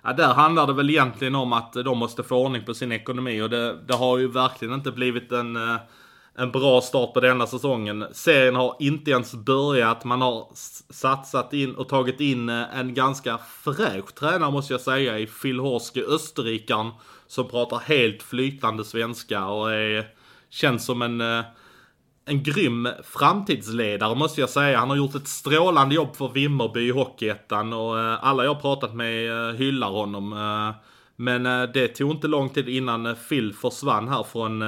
[0.05, 3.42] Ja, där handlar det väl egentligen om att de måste få ordning på sin ekonomi
[3.42, 5.76] och det, det har ju verkligen inte blivit en, eh,
[6.34, 8.05] en bra start på denna säsongen.
[8.12, 10.05] Serien har inte ens börjat.
[10.05, 10.48] Man har
[10.92, 15.61] satsat in och tagit in eh, en ganska fräsch tränare måste jag säga i Phil
[15.61, 16.90] Horske, österrikaren,
[17.26, 20.07] som pratar helt flytande svenska och är,
[20.50, 21.44] känns som en eh,
[22.25, 24.79] en grym framtidsledare måste jag säga.
[24.79, 28.95] Han har gjort ett strålande jobb för Vimmerby i Hockeyettan och eh, alla jag pratat
[28.95, 30.33] med eh, hyllar honom.
[30.33, 30.75] eh,
[31.16, 31.43] Men
[31.73, 34.61] det tog inte lång tid innan Phil försvann här från,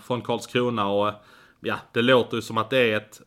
[0.00, 1.12] från Karlskrona och
[1.60, 3.20] ja, det låter ju som att det är ett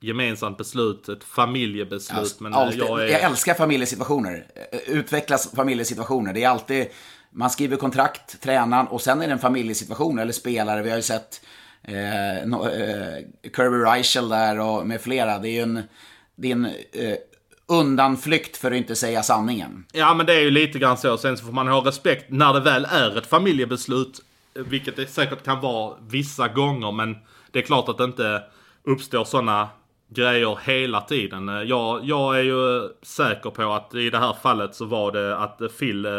[0.00, 2.40] gemensamt beslut, ett familjebeslut.
[2.40, 2.80] men eh, Alltid.
[2.80, 3.06] jag är...
[3.08, 4.46] Jag älskar familjesituationer.
[4.86, 6.32] Utvecklas familjesituationer.
[6.32, 6.86] Det är alltid,
[7.30, 10.82] man skriver kontrakt, tränaren, och sen är det en familjesituation eller spelare.
[10.82, 11.40] Vi har ju sett
[11.82, 13.24] eh, no, eh,
[13.56, 15.38] Kirby Reichel där och med flera.
[15.38, 15.82] Det är ju en,
[16.36, 17.16] det är en eh,
[17.68, 19.84] undanflykt för att inte säga sanningen.
[19.92, 21.16] Ja men det är ju lite grann så.
[21.18, 24.20] Sen så får man ha respekt när det väl är ett familjebeslut.
[24.54, 26.92] Vilket det säkert kan vara vissa gånger.
[26.92, 27.16] Men
[27.50, 28.42] det är klart att det inte
[28.84, 29.68] uppstår sådana
[30.08, 31.48] grejer hela tiden.
[31.48, 35.36] Eh, jag, jag är ju säker på att i det här fallet så var det
[35.36, 36.12] att Phil, eh,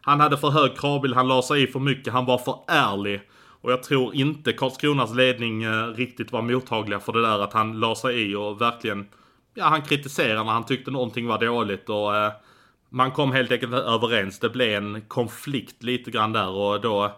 [0.00, 3.20] han hade för hög kravbild, han la sig i för mycket, han var för ärlig.
[3.62, 7.80] Och jag tror inte Karlskronas ledning eh, riktigt var mottagliga för det där att han
[7.80, 9.06] la sig i och verkligen,
[9.54, 12.32] ja han kritiserade när han tyckte någonting var dåligt och eh,
[12.88, 14.38] man kom helt enkelt överens.
[14.38, 17.12] Det blev en konflikt lite grann där och då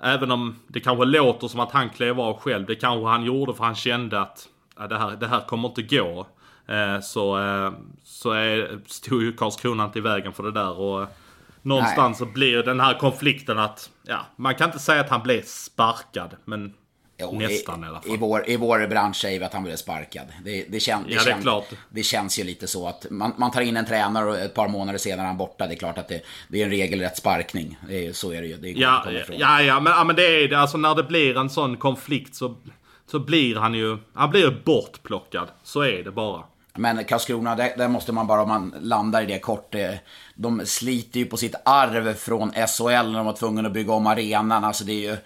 [0.00, 2.66] Även om det kanske låter som att han klev av själv.
[2.66, 5.82] Det kanske han gjorde för han kände att ja, det, här, det här kommer inte
[5.82, 6.26] gå.
[6.66, 7.72] Eh, så eh,
[8.04, 10.78] så är, stod ju Karlskrona inte i vägen för det där.
[10.78, 11.06] Och
[11.62, 15.42] någonstans så blir den här konflikten att ja, man kan inte säga att han blev
[15.42, 16.36] sparkad.
[16.44, 16.74] Men
[17.20, 18.14] Jo, nästan i, i alla fall.
[18.14, 20.26] I vår, I vår bransch säger vi att han blev sparkad.
[20.44, 23.50] Det, det, kän, det, Ja, det kän- det känns ju lite så att man, man
[23.50, 25.66] tar in en tränare och ett par månader senare är han borta.
[25.66, 27.78] Det är klart att det, det är en regelrätt sparkning.
[27.90, 28.56] Är, så är det ju.
[28.56, 30.58] Det går Ja, ja, ja, men, ja, men det är det.
[30.58, 32.56] Alltså när det blir en sån konflikt så,
[33.10, 35.48] så blir han ju, han blir bortplockad.
[35.62, 36.44] Så är det bara.
[36.78, 39.94] Men Karlskrona, där, där måste man bara, om man landar i det kort, eh,
[40.34, 44.06] de sliter ju på sitt arv från SHL när de var tvungna att bygga om
[44.06, 44.64] arenan.
[44.64, 45.16] Alltså det är ju...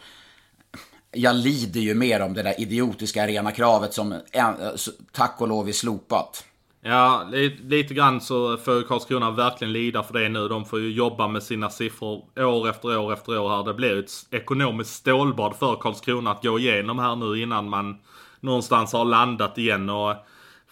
[1.15, 4.51] Jag lider ju mer om det där idiotiska arenakravet som eh,
[5.13, 6.45] tack och lov är slopat.
[6.85, 7.29] Ja,
[7.63, 10.49] lite grann så får Karlskrona verkligen lida för det nu.
[10.49, 13.65] De får ju jobba med sina siffror år efter år efter år här.
[13.65, 17.99] Det blir ett ekonomiskt stålbad för Karlskrona att gå igenom här nu innan man
[18.41, 19.91] någonstans har landat igen.
[19.91, 20.15] Och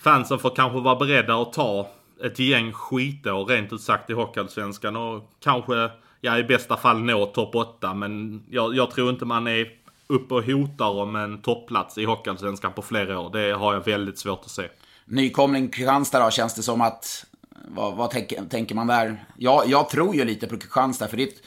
[0.00, 1.88] fansen får kanske vara beredda att ta
[2.24, 5.90] ett gäng skitår rent ut sagt i Hockeyallsvenskan och kanske,
[6.20, 7.94] ja i bästa fall nå topp 8.
[7.94, 9.66] Men jag, jag tror inte man är
[10.06, 13.30] uppe och hotar om en topplats i Hockeyallsvenskan på flera år.
[13.30, 14.68] Det har jag väldigt svårt att se.
[15.04, 17.26] Nykomling Kristianstad då, känns det som att...
[17.68, 19.24] Vad, vad tänker, tänker man där?
[19.36, 21.42] Jag, jag tror ju lite på Kristianstad, för det är ett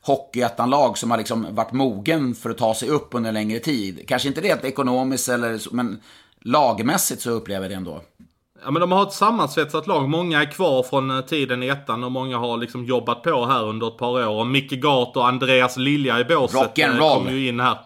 [0.00, 4.08] Hockeyettan-lag som har liksom varit mogen för att ta sig upp under en längre tid.
[4.08, 6.00] Kanske inte rent ekonomiskt, eller, så, men
[6.44, 8.02] lagmässigt så upplever jag det ändå.
[8.64, 10.08] Ja men de har ett sammansvetsat lag.
[10.08, 13.64] Många är kvar från eh, tiden i ettan och många har liksom jobbat på här
[13.64, 14.40] under ett par år.
[14.40, 17.78] Och Micke Gart och Andreas Lilja i båset eh, kom ju in här.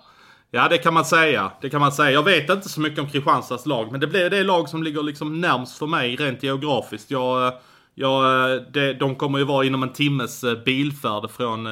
[0.50, 1.52] Ja det kan man säga.
[1.60, 2.10] Det kan man säga.
[2.10, 3.92] Jag vet inte så mycket om Kristianstads lag.
[3.92, 7.10] Men det blir det lag som ligger liksom närmst för mig rent geografiskt.
[7.10, 7.52] Jag, eh,
[7.94, 8.24] jag,
[8.72, 11.68] det, de kommer ju vara inom en timmes bilfärd från,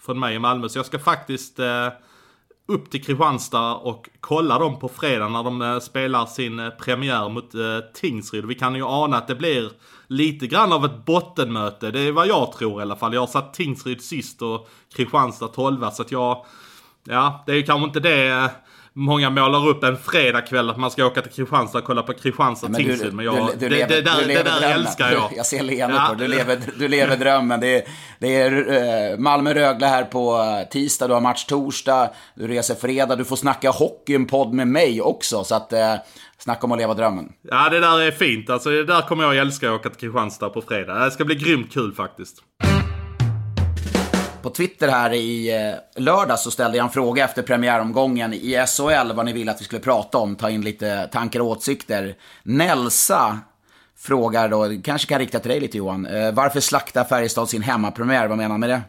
[0.00, 0.68] från mig i Malmö.
[0.68, 1.58] Så jag ska faktiskt
[2.72, 7.28] upp till Kristianstad och kolla dem på fredag när de eh, spelar sin eh, premiär
[7.28, 7.60] mot eh,
[7.94, 8.46] Tingsryd.
[8.46, 9.70] Vi kan ju ana att det blir
[10.06, 11.90] lite grann av ett bottenmöte.
[11.90, 13.14] Det är vad jag tror i alla fall.
[13.14, 16.44] Jag har satt Tingsryd sist och Kristianstad 12 så att jag...
[17.04, 18.50] Ja, det är ju kanske inte det eh,
[18.94, 22.68] många målar upp en fredagkväll att man ska åka till Kristianstad och kolla på Kristianstad
[22.68, 23.12] du- Tingsryd.
[23.14, 25.32] Men jag, du- du det, lever- det där, du lever det där älskar jag.
[25.36, 26.08] Jag ser leendet Ja.
[26.08, 26.14] på.
[26.14, 27.60] Du lever, du lever drömmen.
[27.60, 27.82] Det är,
[28.18, 28.52] det är
[29.12, 33.36] eh, Malmö-Rögle här på eh, tisdag, du har match torsdag, du reser fredag, du får
[33.36, 35.44] snacka hockey i en podd med mig också.
[35.44, 35.94] Så att, eh,
[36.38, 37.28] snacka om att leva drömmen.
[37.42, 38.50] Ja, det där är fint.
[38.50, 40.94] Alltså, det där kommer jag älska att åka till Kristianstad på fredag.
[41.04, 42.36] Det ska bli grymt kul faktiskt
[44.42, 49.12] på Twitter här i eh, lördag så ställde jag en fråga efter premiäromgången i SHL
[49.14, 52.16] vad ni ville att vi skulle prata om, ta in lite tankar och åsikter.
[52.42, 53.38] Nelsa
[53.98, 58.28] frågar då, kanske kan rikta till dig lite Johan, eh, varför slaktar Färjestad sin hemmapremiär?
[58.28, 58.80] Vad menar han med det?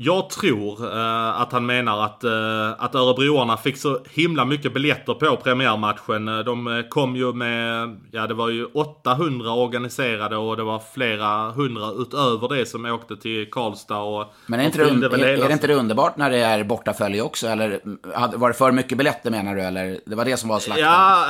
[0.00, 5.14] Jag tror eh, att han menar att, eh, att örebroarna fick så himla mycket biljetter
[5.14, 6.28] på premiärmatchen.
[6.28, 10.82] Eh, de eh, kom ju med, ja det var ju 800 organiserade och det var
[10.94, 13.98] flera hundra utöver det som åkte till Karlstad.
[13.98, 17.22] Och, Men är, inte det, är, är det inte det underbart när det är bortafölje
[17.22, 17.46] också?
[17.46, 17.80] Eller
[18.14, 19.60] hade- var det för mycket biljetter menar du?
[19.62, 20.86] Eller det var det som var slakten?
[20.86, 21.24] Ja,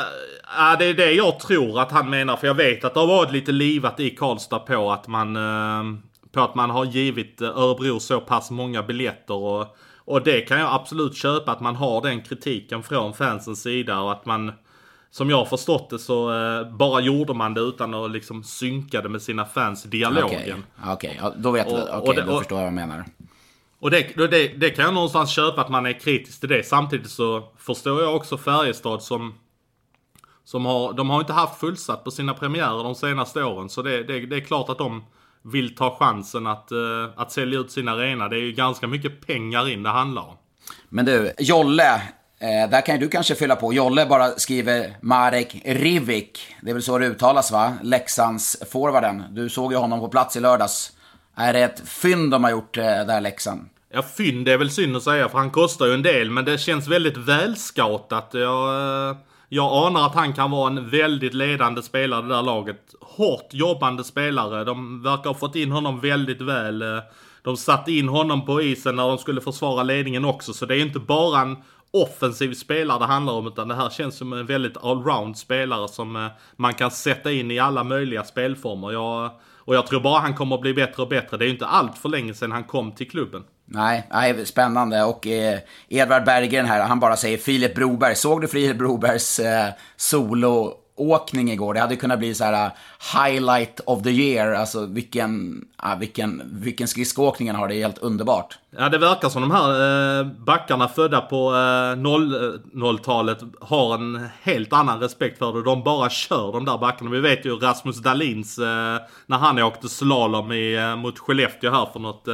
[0.57, 2.37] ja, det är det jag tror att han menar.
[2.37, 5.99] För jag vet att det har varit lite livat i Karlstad på att man, eh,
[6.33, 9.35] på att man har givit eh, Örebro så pass många biljetter.
[9.35, 14.01] Och, och det kan jag absolut köpa att man har den kritiken från fansens sida.
[14.01, 14.53] Och att man,
[15.11, 19.03] som jag har förstått det så eh, bara gjorde man det utan att liksom synka
[19.03, 20.25] det med sina fans dialogen.
[20.27, 20.55] Okej,
[20.87, 23.05] okej, ja, då vet jag, Och- okej, och det- då förstår jag vad jag menar.
[23.81, 26.67] Och det, det, det kan jag någonstans köpa att man är kritisk till det.
[26.67, 29.35] Samtidigt så förstår jag också Färjestad som...
[30.45, 33.69] Som har, de har inte haft fullsatt på sina premiärer de senaste åren.
[33.69, 35.05] Så det, det är klart att de
[35.53, 36.79] vill ta chansen att, eh,
[37.17, 38.29] att sälja ut sin arena.
[38.29, 40.37] Det är ju ganska mycket pengar in det handlar om.
[40.89, 41.95] Men du, Jolle,
[42.41, 43.73] eh, där kan ju du kanske fylla på.
[43.73, 46.57] Jolle bara skriver Marek Rivik.
[46.63, 47.73] Det är väl så det uttalas va?
[47.83, 49.25] Leksands forwarden.
[49.31, 50.93] Du såg ju honom på plats i lördags.
[51.37, 53.69] Är det ett fynd de har gjort eh, där Leksand?
[53.93, 56.31] Ja, fynd är väl synd att säga för han kostar ju en del.
[56.31, 58.31] Men det känns väldigt välscoutat.
[58.33, 59.17] Jag, eh,
[59.49, 62.95] jag anar att han kan vara en väldigt ledande spelare i det där laget.
[63.01, 64.65] Hårt jobbande spelare.
[64.65, 66.83] De verkar ha fått in honom väldigt väl.
[66.83, 66.99] Eh,
[67.43, 70.53] de satte in honom på isen när de skulle försvara ledningen också.
[70.53, 71.57] Så det är inte bara en
[71.91, 73.47] offensiv spelare det handlar om.
[73.47, 76.27] Utan det här känns som en väldigt allround spelare som eh,
[76.57, 78.93] man kan sätta in i alla möjliga spelformer.
[78.93, 81.37] Jag, och jag tror bara han kommer att bli bättre och bättre.
[81.37, 83.45] Det är ju inte allt för länge sedan han kom till klubben.
[83.71, 85.05] Nej, nej spännande.
[85.05, 85.59] Och eh,
[85.89, 88.15] Edvard Berggren här, han bara säger Filip Broberg.
[88.15, 91.75] Såg du Filip Brobergs eh, soloåkning igår?
[91.75, 92.73] Det hade kunnat bli så här eh,
[93.25, 94.53] highlight of the year.
[94.53, 97.69] Alltså vilken, ja, vilken, vilken skridskoåkning han har.
[97.69, 98.59] Det är helt underbart.
[98.71, 104.29] Ja, det verkar som de här eh, backarna födda på eh, 00-talet eh, har en
[104.43, 105.63] helt annan respekt för det.
[105.63, 107.11] De bara kör de där backarna.
[107.11, 108.97] Vi vet ju Rasmus Dahlins eh,
[109.27, 112.29] när han åkte slalom i, mot Skellefteå här för något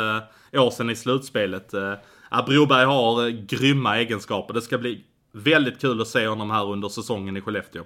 [0.58, 1.74] år sedan i slutspelet.
[1.74, 4.54] Eh, Broberg har eh, grymma egenskaper.
[4.54, 7.82] Det ska bli väldigt kul att se honom här under säsongen i Skellefteå.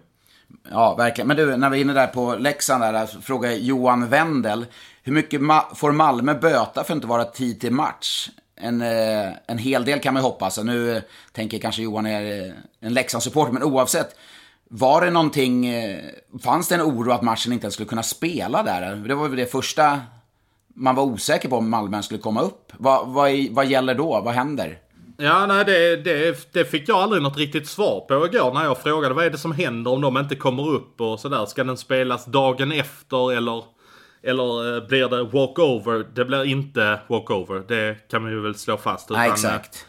[0.70, 1.28] Ja, verkligen.
[1.28, 4.66] Men du, när vi är inne där på Leksand där, så frågar Johan Wendel.
[5.02, 8.28] Hur mycket ma- får Malmö böta för att inte vara tid till match?
[8.60, 10.58] En, eh, en hel del kan man ju hoppas.
[10.58, 11.02] Nu eh,
[11.32, 14.16] tänker kanske Johan är eh, en Leksandssupporter, men oavsett.
[14.70, 16.00] Var det någonting, eh,
[16.42, 18.96] fanns det en oro att matchen inte ens skulle kunna spela där?
[18.96, 20.00] Det var väl det första
[20.79, 22.72] man var osäker på om Malmö skulle komma upp.
[22.79, 24.20] Vad, vad, vad gäller då?
[24.24, 24.79] Vad händer?
[25.20, 28.79] Ja, nej, det, det, det fick jag aldrig något riktigt svar på igår när jag
[28.79, 31.47] frågade vad är det som händer om de inte kommer upp och sådär.
[31.47, 33.64] Ska den spelas dagen efter eller,
[34.22, 36.07] eller eh, blir det walkover?
[36.14, 39.11] Det blir inte walkover, det kan man ju väl slå fast.
[39.11, 39.87] Nej, utan, exakt.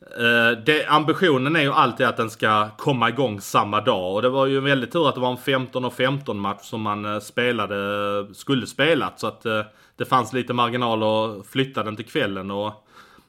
[0.00, 4.14] eh, det, ambitionen är ju alltid att den ska komma igång samma dag.
[4.14, 6.82] Och det var ju väldigt tur att det var en 15 och 15 match som
[6.82, 9.20] man eh, spelade, skulle spelat.
[9.20, 9.62] Så att eh,
[9.98, 12.50] det fanns lite marginal att flytta den till kvällen.
[12.50, 12.72] Och,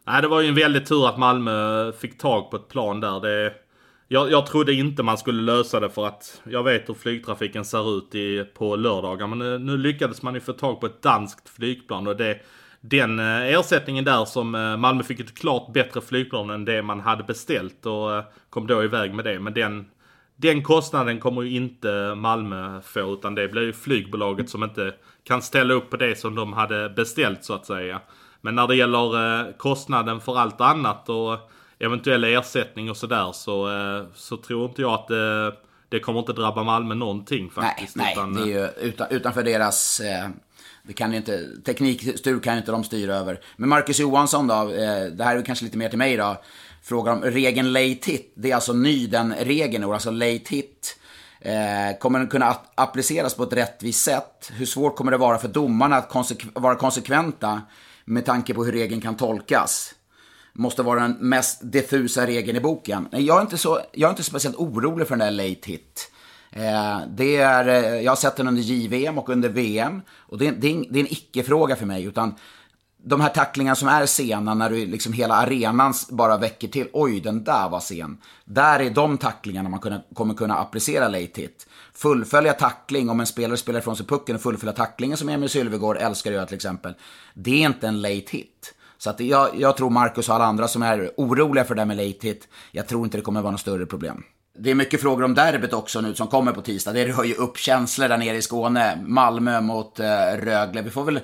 [0.07, 3.19] nej, det var ju en väldigt tur att Malmö fick tag på ett plan där.
[3.19, 3.53] Det,
[4.07, 7.97] jag, jag trodde inte man skulle lösa det för att jag vet hur flygtrafiken ser
[7.97, 9.27] ut i, på lördagar.
[9.27, 12.39] Men nu, nu lyckades man ju få tag på ett danskt flygplan och det,
[12.81, 16.99] den eh, ersättningen där som eh, Malmö fick ett klart bättre flygplan än det man
[16.99, 19.39] hade beställt och eh, kom då iväg med det.
[19.39, 19.85] Men den,
[20.41, 25.41] den kostnaden kommer ju inte Malmö få utan det blir ju flygbolaget som inte kan
[25.41, 28.01] ställa upp på det som de hade beställt så att säga.
[28.41, 31.37] Men när det gäller eh, kostnaden för allt annat och
[31.79, 35.59] eventuell ersättning och sådär så, eh, så tror inte jag att eh,
[35.89, 37.95] det kommer inte drabba Malmö någonting Nej, faktiskt.
[37.95, 40.01] nej, utan, det är ju utan, utanför deras...
[40.83, 43.39] Det kan inte, teknikstyr kan inte de styra över.
[43.57, 44.71] Men Marcus Johansson då,
[45.11, 46.37] det här är kanske lite mer till mig då.
[46.83, 48.33] Frågar om regeln late hit.
[48.35, 50.95] Det är alltså ny den regeln, och alltså late hit.
[51.41, 54.51] Eh, kommer den kunna appliceras på ett rättvist sätt?
[54.53, 57.61] Hur svårt kommer det vara för domarna att konsekv- vara konsekventa
[58.05, 59.93] med tanke på hur regeln kan tolkas?
[60.53, 63.07] Måste vara den mest diffusa regeln i boken.
[63.11, 66.11] Jag är inte, så, jag är inte speciellt orolig för den där late hit.
[66.51, 70.01] Eh, det är, eh, jag har sett den under JVM och under VM.
[70.17, 72.03] Och det är, det är, en- en icke-fråga för mig.
[72.03, 72.35] Utan
[73.03, 76.87] de här tacklingarna som är sena när du liksom hela arenan bara väcker till.
[76.93, 78.17] Oj, den där var sen.
[78.45, 81.67] Där är de tacklingarna man kunna, kommer kunna applicera late hit.
[81.93, 85.97] Fullfölja tackling, om en spelare spelar ifrån sig pucken och fullfölja tacklingen som Emil Sylvegård
[85.97, 86.93] älskar att göra till exempel.
[87.33, 88.73] Det är inte en late hit.
[88.97, 91.85] Så att jag, jag tror Marcus och alla andra som är oroliga för det där
[91.85, 94.23] med late hit, jag tror inte det kommer vara något större problem.
[94.57, 96.93] Det är mycket frågor om derbyt också nu som kommer på tisdag.
[96.93, 98.99] Det rör ju upp känslor där nere i Skåne.
[99.05, 100.05] Malmö mot eh,
[100.37, 100.81] Rögle.
[100.81, 101.19] Vi får väl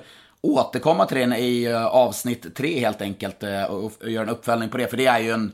[0.54, 4.78] återkomma till det i eh, avsnitt tre helt enkelt eh, och, göra en uppföljning på
[4.78, 4.88] det.
[4.88, 5.52] För det är ju en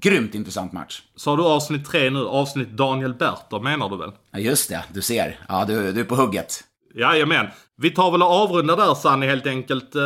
[0.00, 1.02] grymt intressant match.
[1.16, 2.26] Sa du avsnitt tre nu?
[2.26, 4.10] Avsnitt Daniel Berter menar du väl?
[4.30, 4.84] Ja, just det.
[4.92, 5.40] Du ser.
[5.48, 6.64] Ja, du, du är på hugget.
[6.94, 7.46] Jajamän.
[7.76, 9.94] Vi tar väl och avrundar där Sanni helt enkelt.
[9.94, 10.02] Eh,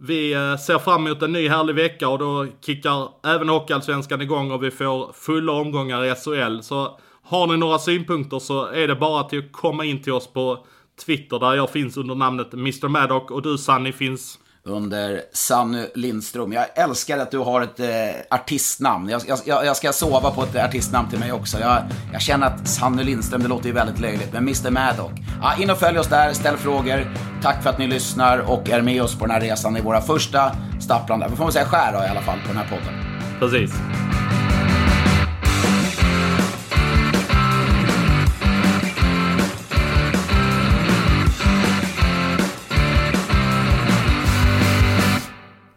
[0.00, 0.32] vi
[0.66, 4.70] ser fram emot en ny härlig vecka och då kickar även Hockeyallsvenskan igång och vi
[4.70, 6.60] får fulla omgångar i SHL.
[6.62, 10.32] Så har ni några synpunkter så är det bara till att komma in till oss
[10.32, 10.66] på
[11.06, 16.52] Twitter där jag finns under namnet Mr Maddock och du Sanni finns under Sanny Lindström.
[16.52, 17.86] Jag älskar att du har ett eh,
[18.30, 19.08] artistnamn.
[19.08, 21.58] Jag, jag, jag, ska sova på ett artistnamn till mig också.
[21.60, 21.82] Jag,
[22.12, 24.32] jag känner att Sanny Lindström, det låter ju väldigt löjligt.
[24.32, 25.12] Men Mr Maddock.
[25.42, 27.14] Ja, in och följ oss där, ställ frågor.
[27.42, 30.00] Tack för att ni lyssnar och är med oss på den här resan i våra
[30.00, 32.94] första stapplande, vi får väl säga skär då, i alla fall, på den här podden.
[33.40, 33.74] Precis.